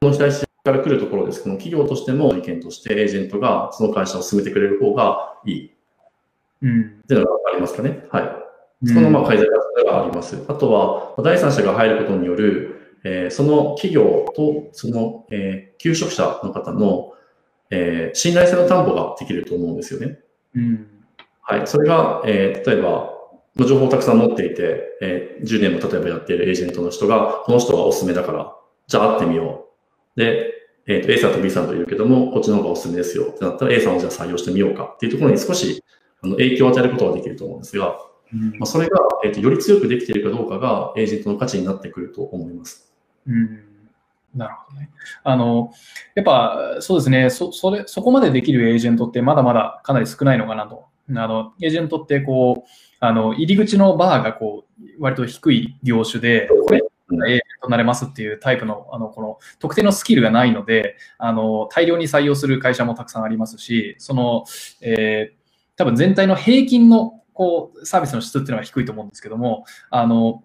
[0.00, 5.72] 報の期待値から来るところですけども、企業としても意見としてエージェントがその会社を進めてくれる方がいい
[6.62, 8.06] うんっていうのがありますかね。
[8.10, 8.86] はい。
[8.86, 9.46] そこのまあ改善
[9.86, 10.44] があります。
[10.48, 12.77] あとは、第三者が入ることによる、
[13.10, 17.12] えーその企業とその、えー求職者の方の、
[17.70, 20.18] えー信頼性の担保ができると思うんですよね。
[20.54, 20.86] うん
[21.40, 21.66] はい。
[21.66, 23.14] それが、えー例えば、
[23.54, 28.54] まあ情報をたくさん持っていて、えー10年も例えばやっているエージェントの人が、この人がおすすめだから、
[28.86, 29.68] じゃあ会ってみよ
[30.16, 30.20] う。
[30.20, 30.52] で、
[30.86, 35.82] えーと A さんと B さんといるけども、こっちの方がおすすめですよってなったら A さんをじゃあ採用してみようかっていうところに少し
[36.22, 37.96] あの影響を与えることができると思うんですが、
[38.32, 42.87] うんまあ、それが、えーとより強くできているかどうかがエージェントの価値になってくると思います。
[43.28, 43.64] うん
[44.34, 44.90] なるほどね。
[45.24, 45.72] あの、
[46.14, 50.86] やっぱそうですね、そそれそこまでできるエージェントってまだまだかなり少ないのかなと。
[51.10, 52.70] あの、エージェントってこう、
[53.00, 64.44] あの、入り口のバーがこう、割と低い業種で、これ、エージェントになれますっていうタイプの、あの、この特定のスキルがないので、あの、大量に採用する会社もたくさんありますし、その、
[64.82, 65.38] えー
[65.78, 70.42] 多分全体の平均の、こう、サービスの質っていうのは低いと思うんですけども、あの、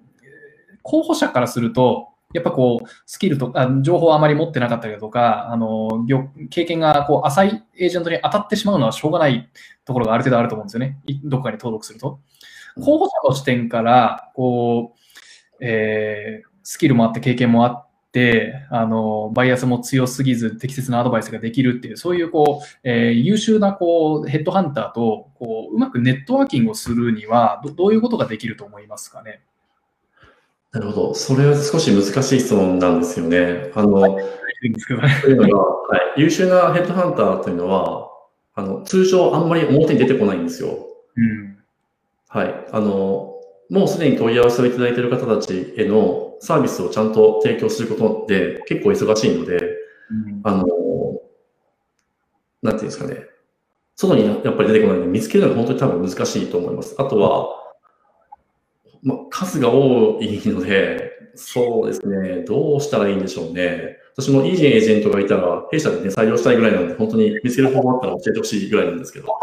[0.84, 6.06] 候補者からすると、やっぱこう、スキルとか、情報をあまり持ってなかったりだとか、あの、
[6.50, 9.50] 経験がこう浅いエージェントに当たってしまうのはしょうがない
[9.86, 11.00] ところがある程度あると思うんですよね。
[11.24, 12.20] どこかに登録すると。
[12.84, 15.00] 候補者の視点から、こう、
[15.62, 29.42] えースキルもあって経験もあって、あの、バイアスも強すぎず適切なアドバイスができるっていう、そういうこう、えー優秀なこう、ヘッドハンターと、こう、うまくネットワーキングをするには、どどういうことができると思いますかね？
[30.74, 31.14] なるほど。
[31.14, 33.72] それは少し難しい質問なんですよね。
[33.76, 34.22] あの、い
[34.68, 34.74] い。
[34.74, 38.10] というのが、はい、優秀なヘッドハンターというのは、
[38.56, 40.88] あの、通常あんまり表に出てこないんですよ。
[41.16, 41.58] うん。
[42.28, 42.66] はい。
[42.72, 43.36] あの、
[43.70, 50.66] もうすでに問い合わせをいただいている方たちへのサービスをちゃんと提供することで結構忙しいので、うんあの、
[52.64, 53.28] なんていうんですかね。
[53.96, 56.96] 外にやっぱり出てこないので見つけるのが本当に多分難しいと思います。
[56.98, 57.63] あとは、
[59.04, 62.44] まあ、数が多いので、そうですね。
[62.46, 63.98] どうしたらいいんでしょうね。
[64.16, 69.28] 私もいいエージェントがいたら、弊社でね、採用したいぐらいなんで、本当に見つける方法あったら教えてほしいぐらいなんですけど。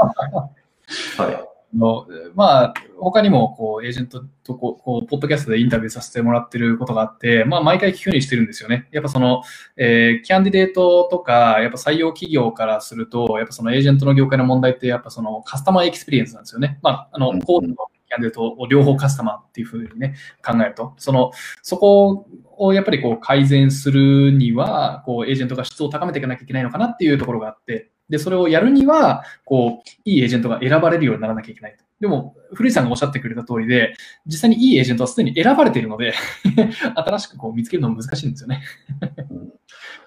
[1.18, 1.50] はい。
[1.76, 8.88] のまあ、他にもこうエージェントとこうこうポッドキャストでインタビューさせてもらってることがあって、まあ、毎回聞くようにしてるんですよね。
[8.90, 9.42] やっぱその、
[9.76, 16.80] えー candidate とか、やっぱ採用企業からすると、やっぱそのエージェントの業界の問題って、やっぱそのカスタマーエクスペリエンスなんですよね。
[16.82, 21.30] まあ、あの、うんコードと candidate を両方カスタマーっていうふうにね、考えると、その、
[21.62, 31.84] そこをやっぱりこう改善するには、こうエージェントが質を高めていかなきゃいけないのかなっていうところがあって、で、それをやるには、こう、いいエージェントが選ばれるようにならなきゃいけないと。
[32.00, 33.94] でも、古市さんがおっしゃってくれた通りで、
[34.26, 36.14] 実際にいいエージェントはすでに選ばれているので、
[36.96, 38.62] 新しくこう見つけるのも難しいんですよね。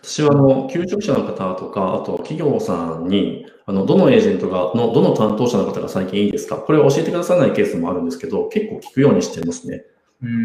[0.04, 6.58] 私はあの、求職者の方とか、あと企業さんに、あの、どのエージェントが、の、どの担当者の方が最近いいですか？
[6.58, 9.86] これを教えてくださらないケースもあるんですけど、結構聞くようにしてますね。
[10.22, 10.44] うん。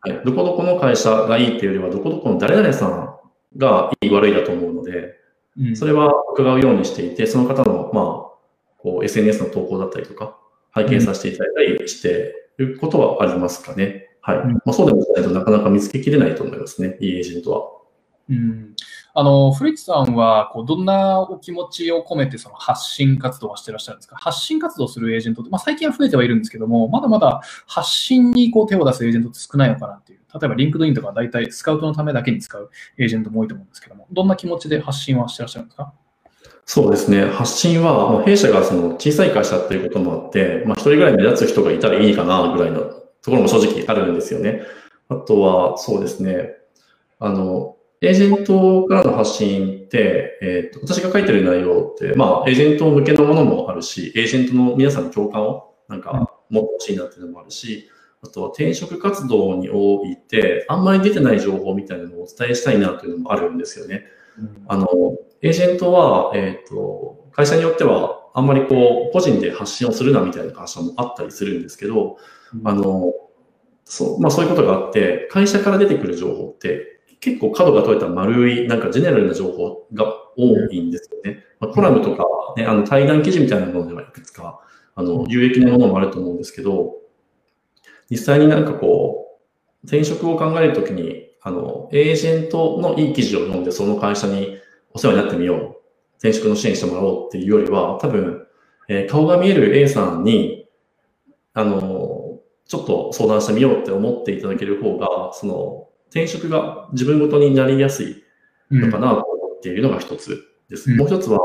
[0.00, 3.18] はい、どこどこの会社がいいっていうよりは、どこどこの誰々さん
[3.58, 5.14] がいい悪いだと思うので、
[5.58, 8.04] うん、それは伺うようにしていて、その方の、まあ、
[8.78, 10.38] こう SNS の投稿だったりとか、
[10.70, 14.10] 拝見させていただいたりしていることはありますかね。
[14.20, 14.36] はい。
[14.38, 17.83] まあ、そうでもないとなかなか見つけきれないと思いますね、いいエージェントは。
[18.30, 18.74] うん、
[19.12, 24.16] あの古市さんはこうどんなお気持ちを込めてその発信活動はしてらっしゃるんですか？
[24.16, 30.20] 発信活動するエージェントって、まあ、最近は増えてはいるんですけども、まだまだ発信にこう手を出すエージェントって少ないのかなっていう。
[30.32, 35.92] 例えば、リンクドインとか大体スカウトのためだけに使うエージェントも多いと思うんですけども、どんな気持ちで発信はしてらっしゃるんですか？
[36.66, 37.26] そうですね。
[37.26, 44.62] 発信は、もう弊社がその小さい会社っていうこともあって、まあ一人ぐらい目立つ人がいたらいいかなぐらいのところも正直あるんですよね。
[45.08, 46.54] あとは、そうですね。
[47.20, 47.73] あの、
[48.04, 57.88] エージェントからの発信って、えーと、私が書いてる内容って、まあ、エージェント向けのものもあるし、エージェントの皆さんの共感をなんか持ってほしいなっていうのもあるし、
[58.22, 64.04] あとは転職活動において、あんまり出てない情報みたいなのをお伝えしたいなというのもあるんですよね。
[64.38, 64.88] うん、あの、
[65.40, 72.18] エージェントは、えっ、ー、と、会社によっては、あんまりこう、個人で発信をするなみたいな会社もあったりするんですけど、
[72.54, 73.12] うん、あの、
[73.84, 76.93] そう、まあそういうことがあって、会社から出てくる情報って、
[77.24, 80.04] 結構角が取れた丸い、なんかジェネラルな情報が
[80.36, 81.42] 多いんですよね。
[81.58, 82.26] まあ、コラムとか、
[82.58, 84.60] ね、あの対談記事みたいなものではいくつか、
[84.94, 86.96] あの、有益なものもあると思うんですけど、
[88.10, 89.38] 実際になんかこ
[89.82, 94.58] う、転職を考えるときに、あの、エージェントのいい記事を読んで、その会社に
[94.92, 95.76] お世話になってみよう。
[96.18, 98.46] 転職の支援してもらおうっていうよりは、多分、
[98.88, 100.68] えー、顔が見える A さんに、
[101.54, 108.22] あの、ちょっと相談してみようって思っていただける方が、その、転職が自分ごとになりやすい
[108.70, 110.92] のかなと思っているのが一つです。
[110.92, 111.40] うん、もう一つは、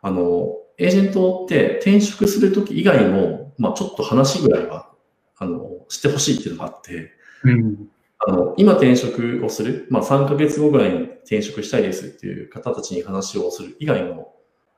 [0.00, 4.90] あの、エージェントって転職するとき以外も、まあちょっと話ぐらいは、
[5.36, 7.12] あの、してほしいっていうのがあって、
[7.44, 7.88] うん、
[8.26, 14.32] あの、今転職をする、まあ3ヶ月後ぐらいに転職したいですっていう方たちに話をする以外の、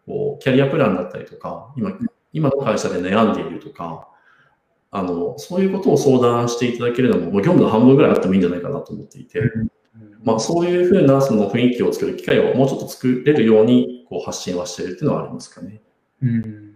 [0.05, 1.93] こう、キャリアプランだったりとか、今、
[2.33, 4.08] 今の会社で悩んでいるとか、
[4.91, 9.41] あの、そういうことを相談していただけるのも、もう業務の半分ぐらいあってもいいんじゃないかなと思っていて、
[10.25, 15.81] まあ、そういうふうなその雰囲気を作る機会をもうちょっと作れるようにこう発信はしているっていうのはありますかね。
[16.23, 16.75] うん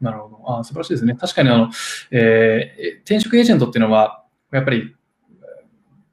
[0.00, 0.58] なるほど。
[0.58, 1.14] あ素晴らしいですね。
[1.14, 1.70] 確かにあの、
[2.10, 4.94] えー、転職エージェントっていうのは、やっぱり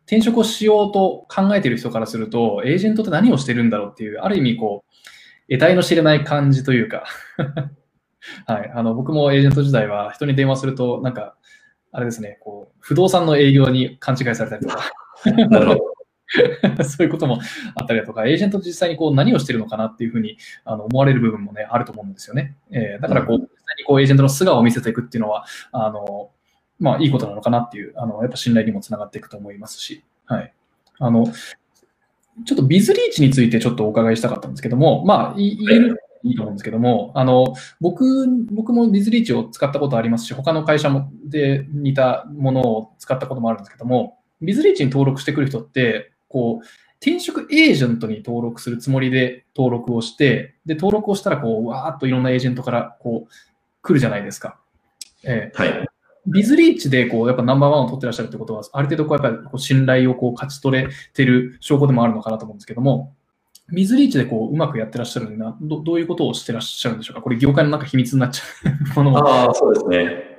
[0.05, 7.05] 転職をしようと考えている人からすると、エージェントって何をしてるんだろうっていう、ある意味こう、得体の知れない感じというか
[8.45, 11.35] はい、あの僕もエージェント時代は人に電話すると、なんか、
[11.91, 14.91] あれですね、こう不動産の営業に勘違いされたりとか、
[16.83, 17.39] そういうことも
[17.75, 22.55] あったりだとか、エージェント実際にこう何をしてるのかなっていうふうにあの思われる部分もね、あると思うんですよね。
[22.71, 26.31] えー、だからこう、実際にこうエージェントの素顔を見せていくっていうのは、あの、
[26.79, 30.53] まあいいことなのかなっていう、あの、やっぱ信頼にもつながっていくと思いますし、はい。
[30.99, 31.25] あの、
[32.45, 46.65] ちょっとビズリーチについてちょっとお伺いしたかったんですけども、まあ、言えるいいと思うんですけども、あの、僕、僕もビズリーチを使ったことありますし、他の会社もで似たものを使ったこともあるんですけども、ビズリーチに登録してくる人って、こう、
[47.01, 53.31] 転職エージェントに登録するつもりで登録をして、で、登録をしたら、こう、わーっといろんなエージェントから、こう、
[53.81, 54.59] 来るじゃないですか。
[55.23, 55.87] えー、はい。
[56.27, 63.15] ビズリーチで、こう、やっぱナンバーワンを取ってらっしゃるってことは、ある程度、こう、やっぱり、こう、信頼をこう、勝ち取れてる証拠でもあるのかなと思うんですけども、
[63.71, 67.21] ビズリーチでこううまくやってらっしゃるのはど、どういうことをしてらっしゃるんでしょうか？
[67.21, 68.43] これ、業界のなんか秘密になっちゃ
[68.95, 68.99] う。
[69.03, 69.17] もの。
[69.17, 70.31] ああ、そうですね。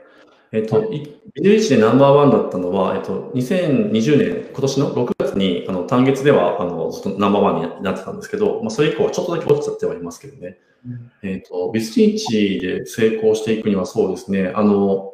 [0.52, 10.58] えっ、と、ビズリーチでナンバーワンだったのは、えっ、と、2020年、今年の6月に、あの、単月では、あの、ずっとナンバーワンになってたんですけど、まあ、それ以降はちょっとだけ落ちちゃってはいますけどね。
[10.86, 15.12] うん、えっ、と、ビズリーチで成功していくにはそうですね、あの、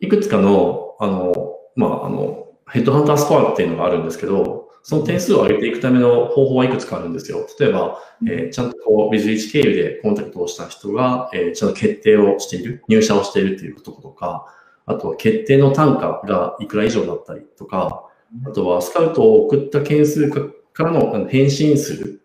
[0.00, 7.46] いくつかの、あの、まあ、あの、ヘッドハンタースコアっていうのがあるんですけど、その点数を上げていくための方法はいくつかあるんですよ。
[7.58, 14.46] 例えば、えー、ちゃんとこう、ビズリーチ経由でコンタクトをした人が、えー、ちゃんと決定をしている、入社をしているっていうこととか、
[14.86, 18.06] あとは決定の単価がいくら以上だったりとか、
[18.46, 22.22] あとはスカウトを送った件数からの返信する、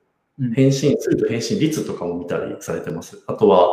[0.55, 3.23] 返信すると返信率とかも見たりされてます。
[3.27, 3.67] あとは、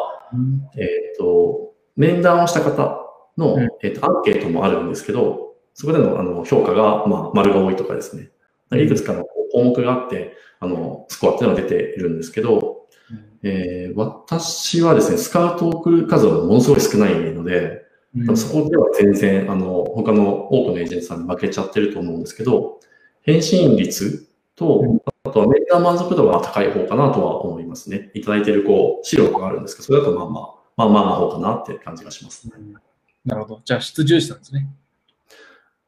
[0.76, 3.00] えっ、ー、と、面談をした方
[3.36, 8.30] の、えーと、アンケートもあるんですけど、そこでのあの評価が、まあ、丸が多いとかですね。
[8.76, 12.86] いくつかの項目があって、あの、スコアっていうのが出ているんですけど、
[13.42, 17.82] えー、私はですね、スカウトを送る数はものすごい少ないので、
[18.16, 22.78] うん、そこでは全然、あの、他の多くのエージェントさんに負けちゃってると思うんですけど、
[23.22, 24.82] 返信率と、
[25.24, 28.10] あとはメーカー満足度が高い方かなとは思いますね。
[28.14, 32.54] いただいているこう資料があるんですけど、それだとまあまあ、まあまあな方かなって感じがします、ね、
[33.24, 33.62] なるほど。
[33.64, 34.68] じゃあ質重視なんですね。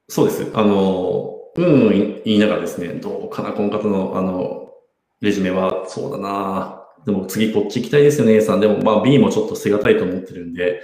[0.08, 0.50] そうです。
[0.54, 4.72] あの、うん、うん、言いながらですね、どうかな、この方の、あの、
[5.20, 8.60] レジュメは、そうだなでも次こっち行きたいですよね、A さん。
[8.60, 10.82] でも、まあ B もちょっと捨てがたいと思ってるんで、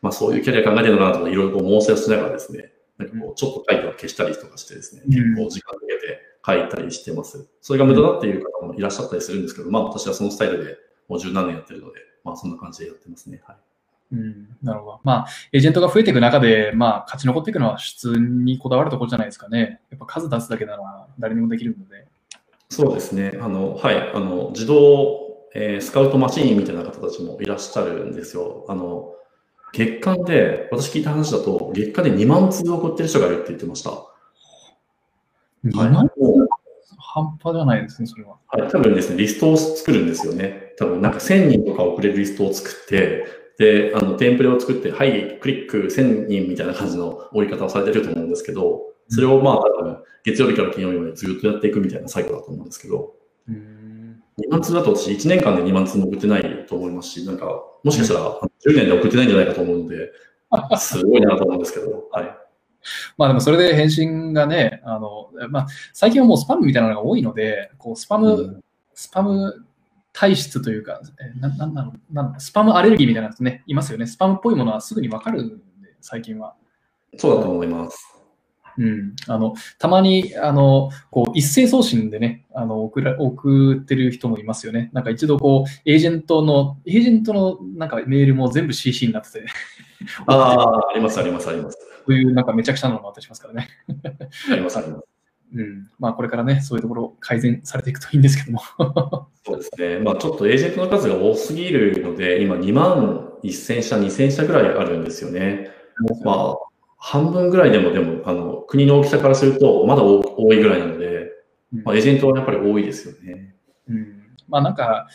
[0.00, 7.48] まあそういうキャリア考えてるのかなといろいろ妄想しながらですね、なんかこう、ちょっと書いては消したりとかしてですね、結構時間かけて書いたりしてます。
[7.60, 10.76] それが無駄だっていう方もいらっしゃったりするんですけど、まあ私はそのスタイルで
[11.08, 13.42] もう十何年やってるので、まあそんな感じでやってますね。
[13.46, 13.56] はい。
[14.10, 15.00] うん、なるほど。
[15.04, 19.80] まあ、エージェントが増えていく中で、まあ、勝ち残っていくのは質にこだわるところじゃないですかね。
[19.90, 22.06] やっぱ数出すだけなら誰にもできるので。
[22.70, 23.38] そうですね。
[23.40, 24.12] あの、はい。
[24.14, 28.64] あの、自動、えー、スカウトマシーンみたいな方たちもいらっしゃるんですよ。
[28.68, 29.14] あの、
[29.72, 33.90] 月間で、私聞いた話だと、月間で2万通送ってる人がいるって言ってました。
[35.64, 36.08] 2万、はい、
[36.98, 38.36] 半端じゃないですね、それは。
[38.48, 40.74] はい、多分ですね、リストを作るんですよね。
[40.78, 43.26] 多分なんか1000人とか送れるリストを作って、
[43.58, 53.14] で、あの、テンプレを作って、はい、クリック1000人みたいな感じの折り方をされてると思うんですけど、それをまあ、多分、月曜日から金曜日までずっとやっていくみたいな作業だと思うんですけど、
[53.48, 57.46] 2万通だと私1年間で2万通も送ってないと思いますし、なんか、
[57.82, 60.12] もしかしたら10年で送ってないんじゃないかと思うので、
[60.78, 62.24] すごいなと思うんですけど、はい。
[63.16, 68.60] まあでもそれで返信がね、あの、まあ最近はもうスパムみたいなのが多いので、こうスパム、うん、
[68.94, 69.66] スパム
[70.18, 74.06] 体質というか、えななんなのなんスパムアレルギーみたいなやつね、いますよね。
[74.08, 76.56] スパムっぽいものはすぐにわかるんで、最近は。
[77.16, 78.16] そうだと思います。
[78.78, 84.90] うん、あのたまにあのこう一斉送信でねあの送ら送ってる人もいますよね。
[84.92, 89.46] なんか一度こうエージェントのエージェントのなんかメールも全部 CC になってて
[90.26, 91.78] ああ、ありますありますあります。
[92.06, 93.68] そういうなんかめちゃくちゃなのもあったりしますからね。
[94.50, 95.07] ありますあります。
[95.54, 98.60] うん、まあこれからね、そういうところ改善されていくといいんですけども。
[99.44, 99.98] そうですね。
[99.98, 105.70] まあちょっとエージェントの数が多すぎるので、今2万1000社、2000社ぐらいあるんですよね。
[106.24, 106.68] まあ
[106.98, 111.30] 半分ぐらいでも、でも、あの、国の大きさからすると、まだ多いぐらいなので、
[111.84, 113.54] まあ、エージェントはやっぱり多いですよね。
[113.88, 114.22] うん。
[114.48, 115.06] まあ、なんか、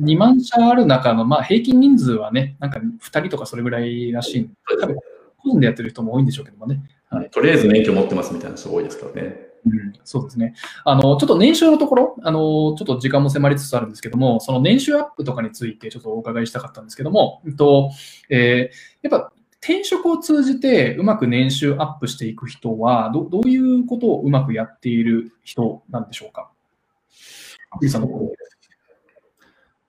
[0.00, 4.50] 2万社ある中の、まあ、平均人数はね、なんか2人とかそれぐらいらしい。
[4.80, 4.96] 多分、
[5.38, 6.82] 個人でやってる人も多いんでしょうけどもね。
[7.08, 9.51] はい、とりあえず免許持ってますみたいな人多いですからね。
[9.64, 10.54] うん、そうですね。
[10.84, 17.90] あの、ちょっと年収のところ、あの、ちょっと時間も迫りつつあるんですけども、その年収アップとかについてちょっとお伺いしたかったんですけども、えっと、
[18.28, 26.50] えー、やっぱ転職を通じてうまく年収アップしていく人はど、どういうことをうまくやっている人なんでしょうか？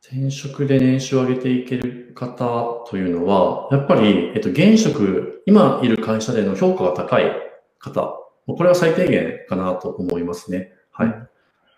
[0.05, 7.31] 転職で年収を上げていける方というのは、やっぱり、えっと、現職、今いる会社での評価が高い
[7.79, 10.73] 方、これは最低限かなと思いますね。
[10.91, 11.27] はい。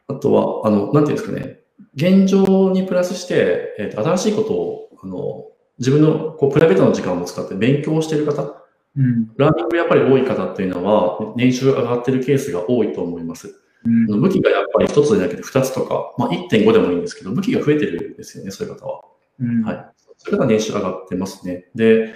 [0.07, 1.59] あとは、あの、なんていうんですかね、
[1.95, 5.45] 現状にプラスして、えっと、新しいことを、あの、
[5.79, 8.63] 自分のこうプライベートの時間を使って勉強している方、
[8.97, 13.61] うん、ラーニングやっぱり多い方っていうのは、年収上がってるケースが多いと思います。
[13.85, 19.01] うん、武器がやっぱり1つでなくて2つとか、まあ、1.5でもいいんですけど、武器が増えてるんですよね、そういう方は。
[19.39, 19.85] うん、はい。
[20.17, 21.65] それが年収上がってますね。
[21.75, 22.13] で、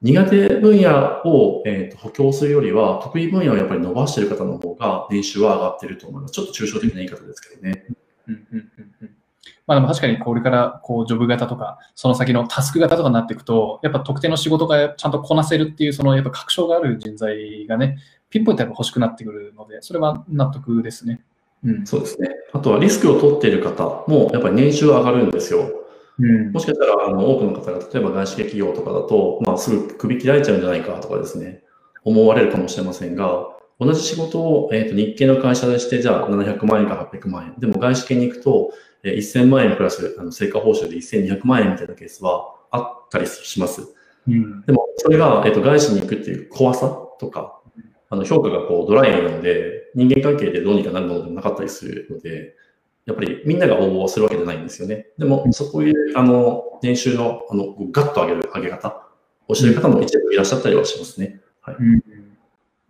[0.00, 6.32] 苦手分野を、えーと、補強するよりは、得意分野をやっぱり伸ばしている方の方が年収は上がってると思います。
[6.32, 7.84] ちょっと抽象的な言い方ですけどね。
[8.28, 9.10] うんうんうんうん
[9.66, 17.98] まあでも確かにこれからこうジョブ型とか、その先のタスク型とかになっていくと、やっぱ特定の仕事がちゃんとこなせるっていう、そのやっぱ確証がある人材がね、
[18.30, 21.20] ピンポイントやっぱ欲しくなってくるので、それは納得ですね。
[21.62, 22.30] うん、そうですね。
[22.54, 25.70] あとはリスクを取っている方も、やっぱり年収上がるんですよ。
[26.18, 31.62] うん、もしかしたら、あの、多くの方が、例えば外資系企業とかだと、まあ、すぐ首切られちゃうんじゃないかとかですね、
[32.04, 33.46] 思われるかもしれませんが、
[33.80, 37.54] 同じ仕事を、えーと、日系の会社でして、じゃあ700万円か800万円。
[37.60, 38.72] でも外資系に行くと、
[39.04, 43.82] えー、1000万円プラスあの成果報酬で1200万円みたいなケースはあったりします。
[44.26, 46.88] うん、でも、それが、えーと、外資に行くっていう怖さ
[47.20, 47.60] とか、
[48.10, 52.54] あの評価がこうドライなので、人間関係でどうにかなるものでもなかったりするので、
[53.08, 55.06] やっぱりみんなが応募するわけじゃないんですよね。
[55.16, 59.08] でも、そこいう、あの、年収の、あの、ガッと上げる上げ方
[59.48, 61.40] をしてる方も一部いらっしゃったりはしますね。
[61.62, 61.76] はい。
[61.80, 62.02] うん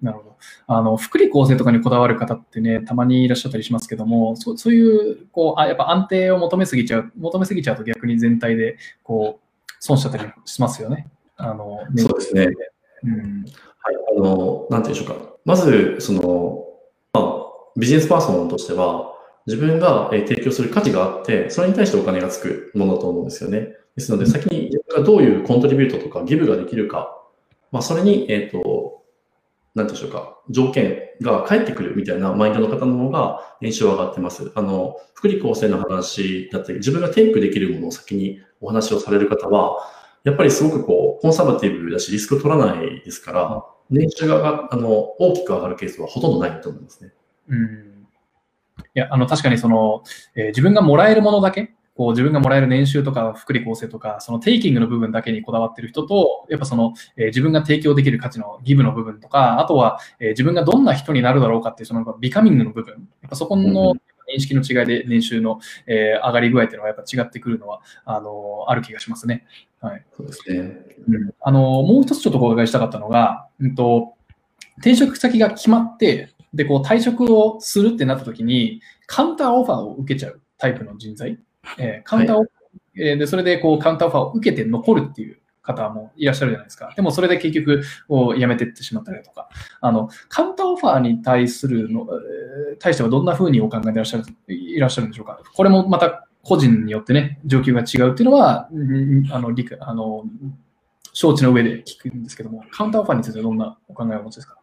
[0.00, 0.36] なるほど。
[0.68, 11.08] あの、福利厚生とかにこだわる方ってね、たまにいらっしゃったりしますけども、そそういう、こう、あ、やっぱ安定を求めすぎちゃう、求めすぎちゃうと逆に全体で、こう、損しちゃったりしますよね。
[11.36, 12.48] あの、そうですね。
[13.02, 13.44] うん。
[13.78, 13.96] はい。
[14.16, 15.32] あの、なんていうんでしょうか。
[15.44, 16.64] まず、その、
[17.12, 17.46] まあ、
[17.76, 19.07] ビジネスパーソンとしては、
[19.48, 23.70] 自分が提供する価値があって、それに対してお金がつくものだと思うんですよね。
[23.96, 27.18] ですので、先に自分がどういうコントリビュートとかギブができるか、
[27.72, 29.02] まあ、それに、えっ、ー、と、
[29.74, 34.52] なんでしょうか、条件が返ってくるみたいなマインドの方の方が年収は上がってます。
[34.54, 39.78] あの、福利厚生の話だったり、自分がテイクできるものを先にお話をされる方は、
[40.24, 47.14] やっぱりすごくこう、コンサバティブだし、リスクを取らないですから、年収があの大きく上がるケースはほとんどないと思いますね。
[47.48, 47.87] うん
[48.94, 50.02] いや、あの、確かにその、
[50.34, 63.94] えー、自分がもらえるものだけ、こう自分がもらえる年収とか福利厚生とか、そのテイキングの部分だけにこだわってる人と、やっぱその、えー、自分が提供できる価値のギブの部分とか、あとは、えー、自分がどんな人になるだろうかっていう、そのビカミングの部分、やっぱそこの
[64.32, 69.44] 認識の違いで年収の、えー、上がり具合っていうのはやっぱ違ってくるのは、あのある気がしますね。
[69.80, 70.04] はい。
[70.16, 70.56] そうですね。
[71.08, 71.30] うん。
[71.40, 74.14] あのもう一つちょっとお伺いしたかったのが、うんと、
[74.76, 81.38] 転職先が決まって、で、こう退職をするってなった時に、カウンターオファーを受けちゃうタイプの人材、
[81.78, 86.92] えー、カウンターオファー、はい、えー、で、それでこうカウンターオファーを受けて残るっていう方もいらっしゃるじゃないですか。
[86.96, 89.48] でもそれで結局を辞めていってしまったりとか、
[89.80, 92.06] あの、カウンターオファーに対するの、
[92.70, 95.38] えー、対してはどんなふうにお考えでいらっしゃる、いらっしゃるんでしょうか。
[95.54, 98.70] これもまた個人によってね、状況が違うっていうのは、
[99.32, 100.24] あの、理解、あの、
[101.12, 104.56] 承知の上で聞くんですけども、カウンターオファーについてはどんなお考えをお持ちですか？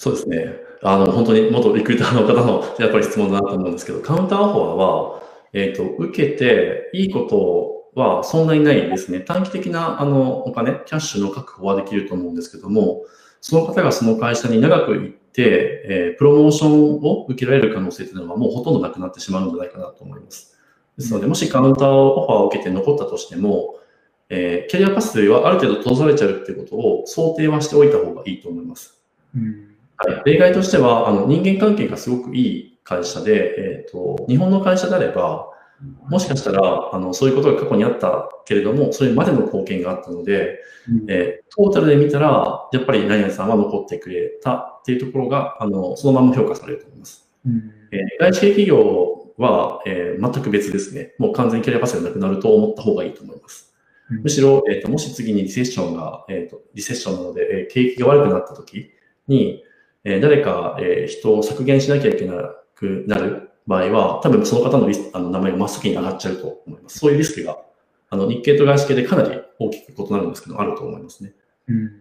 [0.00, 0.54] そうですね。
[0.82, 5.22] あの、本当に元リクルーターの方のやっぱり質問だなと思うんですけど、カウンターオファーは、
[5.52, 9.20] えっ、ー、と、受けていいことはそんなにないですね。
[9.20, 13.02] 短期的なあのお金、キャッシュの確保はできると思うんですけども、
[13.42, 20.56] その方がその会社に長く行って、えー、プロモーションを受けられる可能性というのはもうほとんどなくなってしまうんじゃないかなと思います。
[20.96, 23.74] ですので、もしカウンターオファーを受けて残ったとしても、
[24.30, 28.98] えー、キャリアパスはある程度閉ざされちゃうっていうことを想定はしておいた方がいいと思います。
[29.36, 29.69] うん
[30.02, 35.50] はい、例外としては、あの人間関係がすごくいい会社で、えっ、ー、と、日本の会社であれば、
[36.08, 47.30] もしかしたら、あの、そういうことが過去にあったけれども、それまでの貢献があったので、うん、えー、トータルで見たら、やっぱり何々さんは残ってくれたっていうところが、あの、そのまま評価されると思います。
[47.46, 51.14] うん、えー、外資系企業は、えー、全く別ですね。
[51.18, 53.74] もう完全にキャリアパスがなくなると思った方がいいと思います。
[54.10, 58.90] うん、むしろ、えっ、と、もし次にリセッションが、えっ、と、リセッションなので、え景気が悪くなった時
[59.28, 59.62] に、
[60.04, 66.98] えー、誰か、えー、人を削減しなきゃいけなくなる場合は、多分その方のリスあの名前が真っ先に上がっちゃうと思います。
[66.98, 67.58] そういうリスクが、
[68.08, 71.34] あの日系と外資系でかなり大きく異なるんですけど、あると思いますね。
[71.68, 72.00] うん。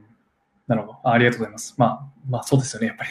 [0.68, 1.12] なるほどあ。
[1.12, 1.76] ありがとうございます。
[1.78, 3.10] まあ、まあそうですよね、やっぱり。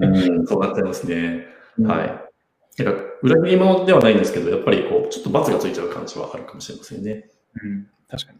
[0.36, 1.46] うん、そうなっちゃいますね。
[1.78, 2.82] うん、はい。
[2.82, 7.28] なんか、裏切り者ではないんですけど、やっぱりこう、ちょっと罰がついちゃう感じはあるかもしれませんね。
[7.62, 8.38] うん、確かに。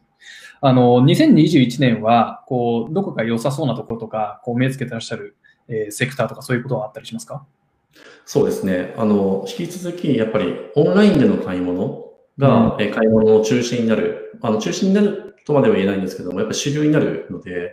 [0.60, 5.36] あの、2021年は、こう、どこか良さそうなところとか、こう、目つけてらっしゃる
[5.72, 7.46] えー、セクターとかそういうことはあったりしますか？
[8.24, 8.94] そうですね。
[8.96, 17.70] あの、引き続き、やっぱりオンラインでの買い物が、うん、買い物の中心になる、あの、中心になるとまでは言えないんですけども、やっぱり主流になるので、やっ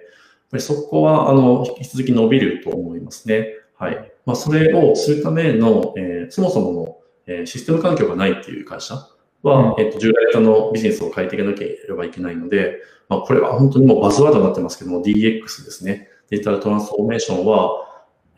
[0.52, 3.54] ぱりそこは、あの、引き続き伸びると思いますね。
[3.78, 4.12] はい。
[4.26, 6.98] まあ、それをするための、えー、そもそもの、
[7.28, 8.96] えー、システム環境がないっていう会社
[9.44, 16.10] は、うん、えっ、と、従来型のビジネスを変えていかなければいけないので、まあ、これは本当にもうバズワードになってますけども、DX ですね。
[16.30, 17.89] デジタルトランスフォーメーションは、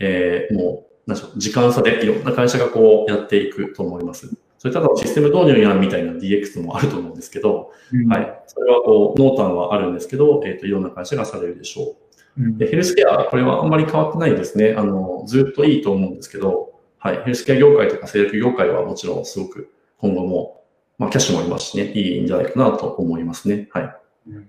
[0.02, 4.30] えー、もう、なんでしょう、時間差でいろんな会社がこうやっていくと思います。
[4.58, 8.44] それただシステム導入やみたいな DX もあると思うんですけど、うん、はい。
[8.48, 11.96] それはこう、濃淡はあるんですけど、えっ、ー、と、いろんな会社がされるでしょ
[12.38, 12.44] う。
[12.44, 14.76] うん、でヘルスケア、これはあんまり変わってないですね。
[14.78, 17.18] あの、ずっといいと思うんですけど、はい。
[17.24, 20.64] ヘルスケア業界とか製薬業界はもちろんすごく今後も、
[21.00, 23.68] まあ、キャッシュもありますしね、いいんじゃないかなと思いますね。
[23.72, 23.96] はい。
[24.28, 24.48] うん、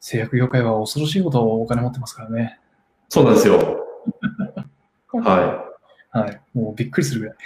[0.00, 2.58] 製薬業界は恐ろしいことをお金持ってますからね。
[3.08, 3.87] そうなんですよ。
[5.12, 5.64] は
[6.14, 6.18] い。
[6.18, 6.40] はい。
[6.54, 7.36] もうびっくりするぐらい。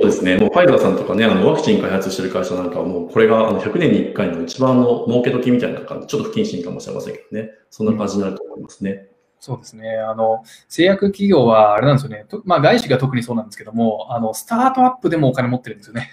[0.00, 0.36] そうですね。
[0.36, 7.50] もうファイザーさんとかね、あのワクチン開発してる会社なんかはもうこれがあの100年に1回の一番の儲け時みたいな感じ、ちょっと不謹慎かもしれませんけどね。
[7.70, 8.90] そんな感じになると思いますね。
[8.90, 9.06] うん、
[9.40, 9.98] そうですね。
[9.98, 12.24] あの、製薬企業はあれなんですよね。
[12.44, 16.08] まあ外資が特にそうなんですけども、あの、スタートアップでもお金持ってるんですよね。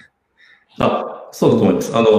[0.80, 1.96] あ、そうだと思います。
[1.96, 2.10] あの、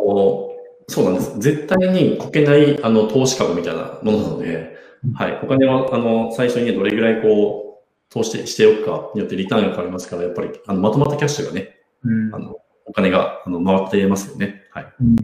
[0.87, 1.39] そうなんです。
[1.39, 4.77] 絶対にこけないあの投資株みたいなものなので、
[5.15, 5.41] はい。
[5.43, 7.68] お金は、あの、最初にどれぐらいこう、
[8.11, 12.57] 投資しておくかによってリターンが変わりますから、やっぱりあのまとまったキャッシュがね、うん、あの
[12.87, 14.63] お金があの回ってますよね。
[14.73, 14.87] はい。
[15.01, 15.17] うん、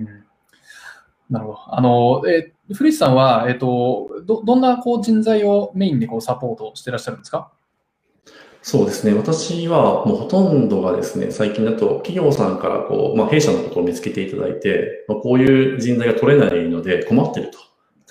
[1.30, 1.58] なるほど。
[1.68, 7.50] あの、えー、古市さんは、えっ、ー、と、ど、どんなこう人材をメインでこうサポートしてらっしゃるんですか？
[8.60, 9.12] そうですね。
[9.12, 17.58] 私はもうほとんどがですね、最近だと企業さんからこう、まあ、弊社のことを見つけていただいて、まあ、こういう人材が取れないので困ってると、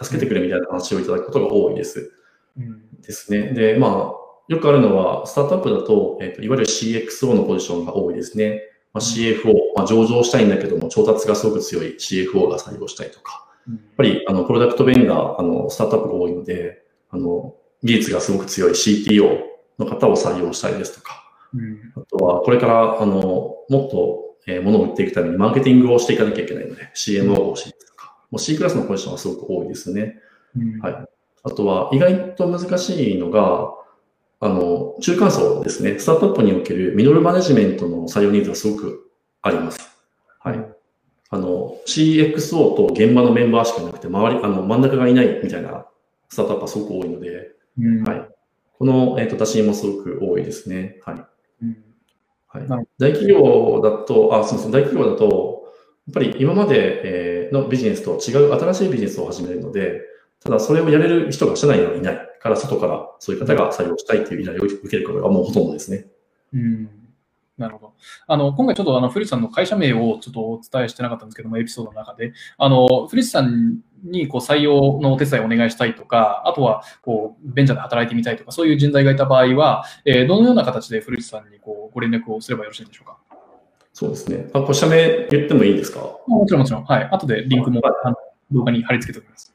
[0.04, 2.12] 助けてくれみたいな話をいただくことが多いです。
[2.56, 3.54] うん、ですね。
[3.54, 4.23] で、まあ、
[4.54, 8.62] よくあるのは、スタートアップだと、えっ、ー、と、いわゆる CXO のポジションが多いですね。
[8.94, 19.40] まあ、CFO、まあ、上場したいんだけども、調達がすごく強い CFO が採用したいとか、やっぱり、あの、プロダクトベンダー、あの、スタートアップが多いので、あの、技術がすごく強い CTO
[19.80, 21.24] の方を採用したいですとか、
[21.54, 30.20] うん、あとは、これから、あの、もっと、えー、物を売っていくためにマーケティングをしていかなきゃいけないので、CMO が欲しいですとか、もう C クラスのポジションはすごく多いですね。
[30.58, 31.08] うん、はい。
[31.46, 33.74] あとは意外と難しいのが、
[34.44, 36.00] あの、中間層ですね。
[36.00, 39.10] スタートアップにおけるミドルマネジメントの採用ニーズがすごく
[39.42, 39.80] あります。
[40.40, 40.60] はい。
[41.30, 45.88] あの、CXO と現場のメンバーしかなくて、周り、あの、真ん中がいないみたいな
[46.30, 48.30] スタートアップはすごく多いので、うん、はい。
[48.78, 51.00] この、えっ、ー、と、打診もすごく多いですね。
[51.04, 51.26] はい。
[51.64, 51.78] うん
[52.54, 55.64] はい、大企業だと、あ、すみません、大企業だと、
[56.06, 60.02] やっぱり今までのビジネスと違う新しいビジネスを始めるので、
[60.44, 66.06] ただそれをやれる人が社内にはいないから外からそういう方が採用したいという依頼を受けることがもうほとんどですね。
[66.54, 66.90] うん
[67.56, 67.94] なるほど。
[68.26, 83.20] あの、今回ちょっとあの、古市さんの会社名をちょっとお伝えしてなかったんですけども、エピソードの中で、あの、古市さんにこう採用のお手伝いをお願いしたいとか、あとは、こう、ベンチャーで働いてみたいとか、そういう人材がいた場合は、えー、どのような形で古市さんにこうご連絡をすればよろしいでしょうか？
[83.94, 84.50] そうですね。
[84.52, 86.00] あ、これ社名言ってもいいですか？
[86.26, 86.86] もちろんもちろん。
[86.86, 87.04] はい。
[87.12, 88.16] 後でリンクも、はい、
[88.52, 89.53] 動画に貼り付けておきます。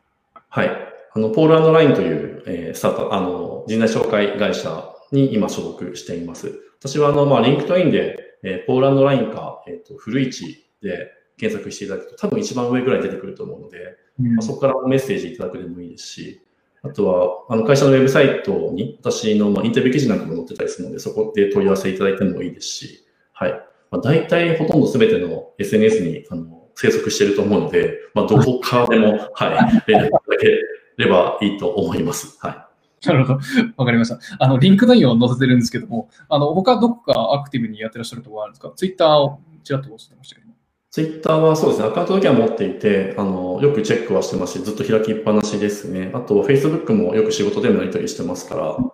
[0.48, 0.70] はい。
[1.14, 6.60] あの、ポールラインという、えー、スタート、あの、人材紹介会社に今所属しています。
[6.78, 16.40] 私は、あの、まあ、リンクトインで、えー、ポーランドラインか、えっ、ー、と、古市で検索していただくと、多分一番上ぐらい出てくると思うので、うん、まあ、そこからメッセージいただくでもいいですし、
[16.82, 17.08] あと
[17.48, 23.52] は、あの、会社のウェブサイトに私の、まあ、インタビュー記事なんかも載ってたりするので、そこで問い合わせいただいてもいいですし、はい。
[23.90, 30.58] まあ、大体ほとんど全ての SNS に、あの、生息していると思うので、まあ、どこからでも、 はい、連絡いただけ
[30.96, 32.38] ればいいと思います。
[32.40, 33.06] はい。
[33.06, 33.40] なるほど。
[33.76, 34.18] わかりました。
[34.38, 38.72] あの、リンク内容を載せてるんですけども、あの、他どこかアクティブにやってらっしゃるところあるんですか？
[38.76, 40.48] ツイッターをちらっと押してましたけど。
[40.90, 46.10] ツイッターはそうですね、アカウントだけは持っていて、あの、よくチェックはしてますし、ずっと開きっぱなしですね。
[46.14, 48.92] あと、Facebook もよく仕事でもやり取りしてますから、ま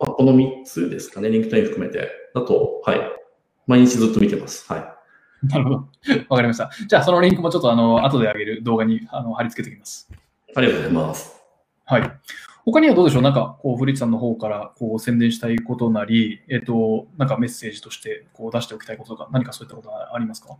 [0.00, 2.10] あ、この3つですかね、リンクトイン含めて。
[2.34, 3.00] だと、はい。
[3.66, 4.70] 毎日ずっと見てます。
[4.72, 4.97] はい。
[5.48, 5.76] なるほど。
[6.28, 6.70] わかりました。
[6.86, 10.10] じゃあ、そのリンクもちょっと、あの、後で上げる動画にあの貼り付けておきます。
[10.56, 11.42] ありがとうございます。
[11.84, 12.12] はい。
[12.64, 13.22] 他にはどうでしょう？
[13.22, 20.56] なんか、こう、古市さんの方から、こう、宣伝したいことなり、えっ、と、なんかメッセージとして、こう、出しておきたいこととか、何かそういったことはありますか？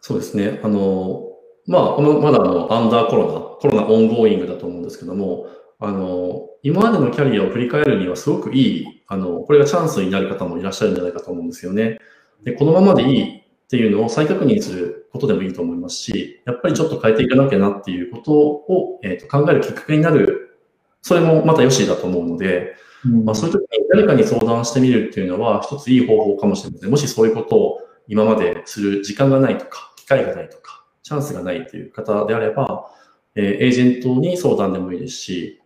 [0.00, 0.60] そうですね。
[0.62, 1.22] あの、
[1.66, 5.46] まあ、まだあの、 under コロナ、コロナ ongoing だと思うんですけども、
[5.78, 11.98] あの、今までのキャリアを振り返るにはすごくいい、あの、これがチャンスになる方もいらっしゃるんじゃないかと思うんですよね。
[12.44, 20.58] で、このままでいいっていうのを再確認することでもいいと思いますし、やっぱりちょっと変えていかなきゃなっていうことを、えー、と考えるきっかけになる
[21.02, 26.90] それもまた良しだと思うので、うん、まあ、そういう時に誰かに相談してみるっていうのは一ついい方法かもしれません。
[26.90, 32.90] もしそういうことを今までする時間がないとか、機会がないとか、チャンスがないという方であれば、
[33.36, 35.62] えー、エージェントに相談でもいいですし、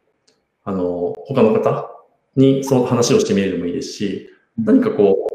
[0.64, 1.90] あの、他の方
[2.36, 4.28] にそう話をしてみるでもいいですし、
[4.58, 5.33] 何かこう、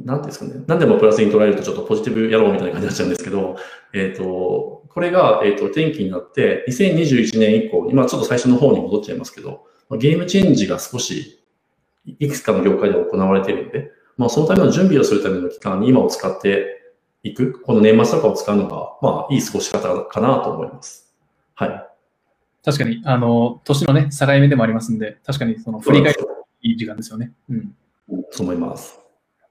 [0.00, 3.56] なんですかね、何でもプラスに捉えるとちょっとポジティブやろうみたいな感じになっちゃうんですけど、
[3.92, 9.66] えっ、ー、と、これが、えっ、ー、と、転機になって、2021年以降、今ちょっと最初の方に戻っちゃいますけど、
[9.98, 11.44] ゲームチェンジが少し、
[12.04, 21.12] いくつかの業界で行われているので、まあ、そのための準備をするための期間に今を使っていく、この年末とかを使うのが、まあ、いい過ごし方かなと思います。
[21.54, 21.88] はい。
[22.64, 26.14] 確かに、あの、年のね、境目でもありますんで、確かにその振り返
[26.62, 27.32] りいい時間ですよね。
[27.48, 27.74] うん。
[28.30, 29.07] そう思います。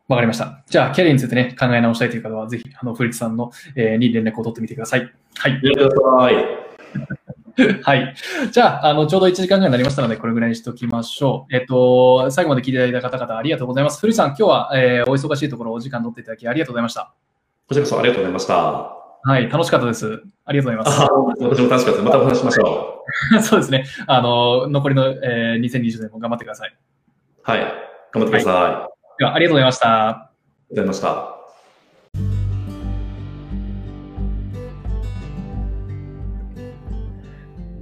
[0.08, 0.64] わかりました。
[0.68, 5.12] じゃあ、キャリアについてね、考え直したいという方は、ぜひ、あの、フリッツさんの、えー、に連絡を取ってみてください。
[5.36, 5.62] はい。
[5.62, 6.68] はい。
[7.84, 8.16] はい。
[8.52, 11.56] じゃあ、あの、ちょうど1時間ぐらいになりましたので、これぐらいにしておきましょう。
[11.56, 14.00] えっと、最後まで聞いていただいた方々、ありがとうございます。
[14.00, 17.14] 古さん、今日は、えー、お忙しいところ、お時間取っていただき、ありがとうございました。
[17.68, 18.98] こちらこそありがとうございました。
[19.24, 20.24] はい、楽しかったです。
[20.46, 21.12] ありがとうございます。
[21.44, 22.02] 私も楽しかったです。
[22.04, 23.04] またお話しましょ
[23.36, 23.42] う。
[23.44, 23.86] そうですね。
[24.06, 26.78] あの、残りの、えー、2020年も頑張ってください。
[27.44, 27.60] はい。
[27.60, 27.70] 頑
[28.14, 28.54] 張ってください。
[28.54, 30.10] はい、では、ありがとうございました。
[30.10, 30.30] ありがと
[30.70, 31.00] うございまし
[31.32, 31.37] た。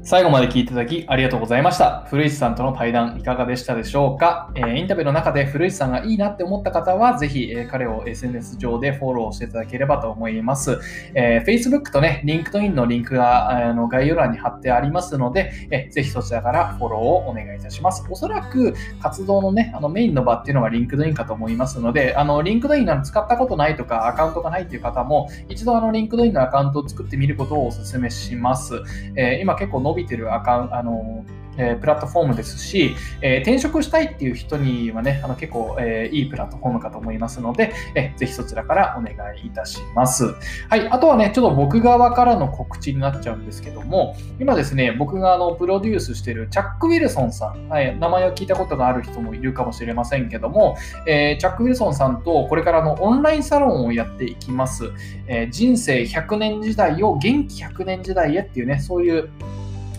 [0.07, 2.05] 最後まで聞いていただきありがとうございました。
[2.11, 10.79] 古市さんとの対談いかがでしたでしょうか、えー、インタビューの中で古市さんがいいなって思った方は、ぜひ、えー、彼を SNS 上でフォローしていただければと思います。
[11.15, 18.05] えー、Facebook とね、LinkedIn のリンクがあの概要欄に貼ってありますので、えー、ぜひそちらからフォローをお願いいたします。
[18.07, 28.83] おそらく活動のね、あのメインの場っていうのは LinkedIn かと思いますので、あの LinkedIn の使ったことないとかアカウントがないっていう方も、一度あの LinkedIn のアカウントを作ってみることをお勧めします。
[29.15, 31.25] え、今結構伸びてるアカウン、あの
[31.57, 40.35] えー、プラットフォームですし、えー、転職したいっていう人にはね、あの結構、えー、いいプラットフォームかと思いますので、えー、ぜひそちらからお願いいたします。
[40.69, 50.77] はい、あとはね、ちょっと僕側からの告知になっちゃうんですけども、今ですね、僕があのプロデュースしてるチャック・ウィルソンさん、はい、名前を聞いたことがある人もいるかもしれませんけども、
[51.07, 54.91] え、チャック・ウィルソンさんとこれからのオンラインサロンをやっていきます。
[55.27, 59.29] え、人生100年時代を元気100年時代へっていうね、そういう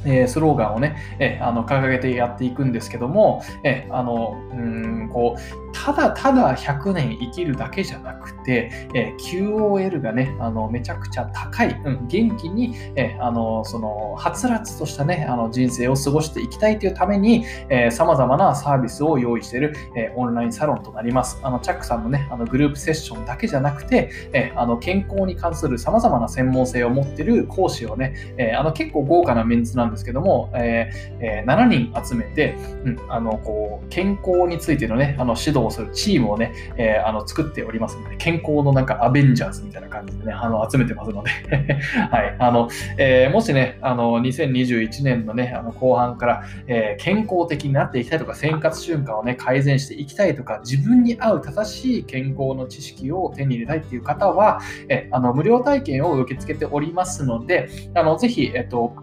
[0.06, 17.44] えスローガンをね、えあの掲げてやっていくんですけども、えあのうんこうただただ100年生きるだけじゃなくて、え QOL がねあのめちゃくちゃ高い、うん、元気に、えあのそのはつらつとしたねあの人生を過ごしていきたいというために
[17.90, 21.38] さまざまなサービスを用意している、えオンラインサロンとなります。
[21.42, 30.90] あのチャックさんのねあのグループセッションだけじゃなくて、えあの健康に関するさまざまな専門性を持っている講師をね、えあの結構豪華なメンツなんですですけども、え
[31.20, 32.54] えー、7人集めて、
[32.84, 41.30] うん、あのこう健康についてのね、あの指導をするチームをね、えー、あの作っておりますので、健康のなんかアベンジャーズみたいな感じでね、あの集めてますので
[42.10, 42.68] はい、あの、
[42.98, 58.94] えー、もしね、あの2021年のね、あの後半から、えー、健康的になっていきたいとか、生活習慣をね、改善していきたいとか、自分に合う正しい健康の知識を手に入れたいっていう方は、えあの無料体験を受け付けておりますので、あのぜひ、えっと、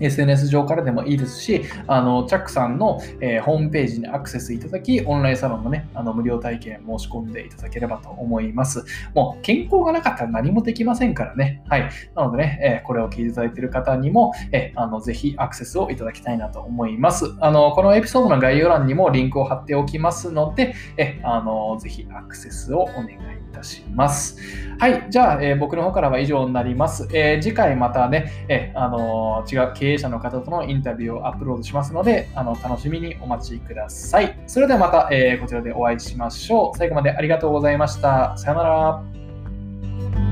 [0.00, 8.84] SNS 上からでもいいですし、あのチャックさんの、えー、ホームページにアクセスいただき、オンラインサロンのね、あの無料体験申し込んでいただければと思います。
[9.14, 11.62] もう健康がなかったら何もできませんからね。
[11.68, 11.90] はい。
[12.14, 17.34] なのでね、えー、これを聞いていただいている方にも、えー、あのぜひアクセスをいただきたいなと思います。
[17.40, 23.16] あのこのエピソードの概要欄にもリンクを貼っておきますので、えあのぜひアクセスをお願いい
[23.52, 24.38] たします。
[24.78, 27.08] はい、じゃあ、え、僕の方からは以上になります。
[27.12, 34.38] え、次回またね、えー、あの違う経営者の方とのインタビューをアップロードしますので、あの楽しみにお待ちください。
[34.46, 36.78] それではまた、えこちらでお会いしましょう。
[36.78, 38.34] 最後までありがとうございました。
[38.38, 40.23] さよなら。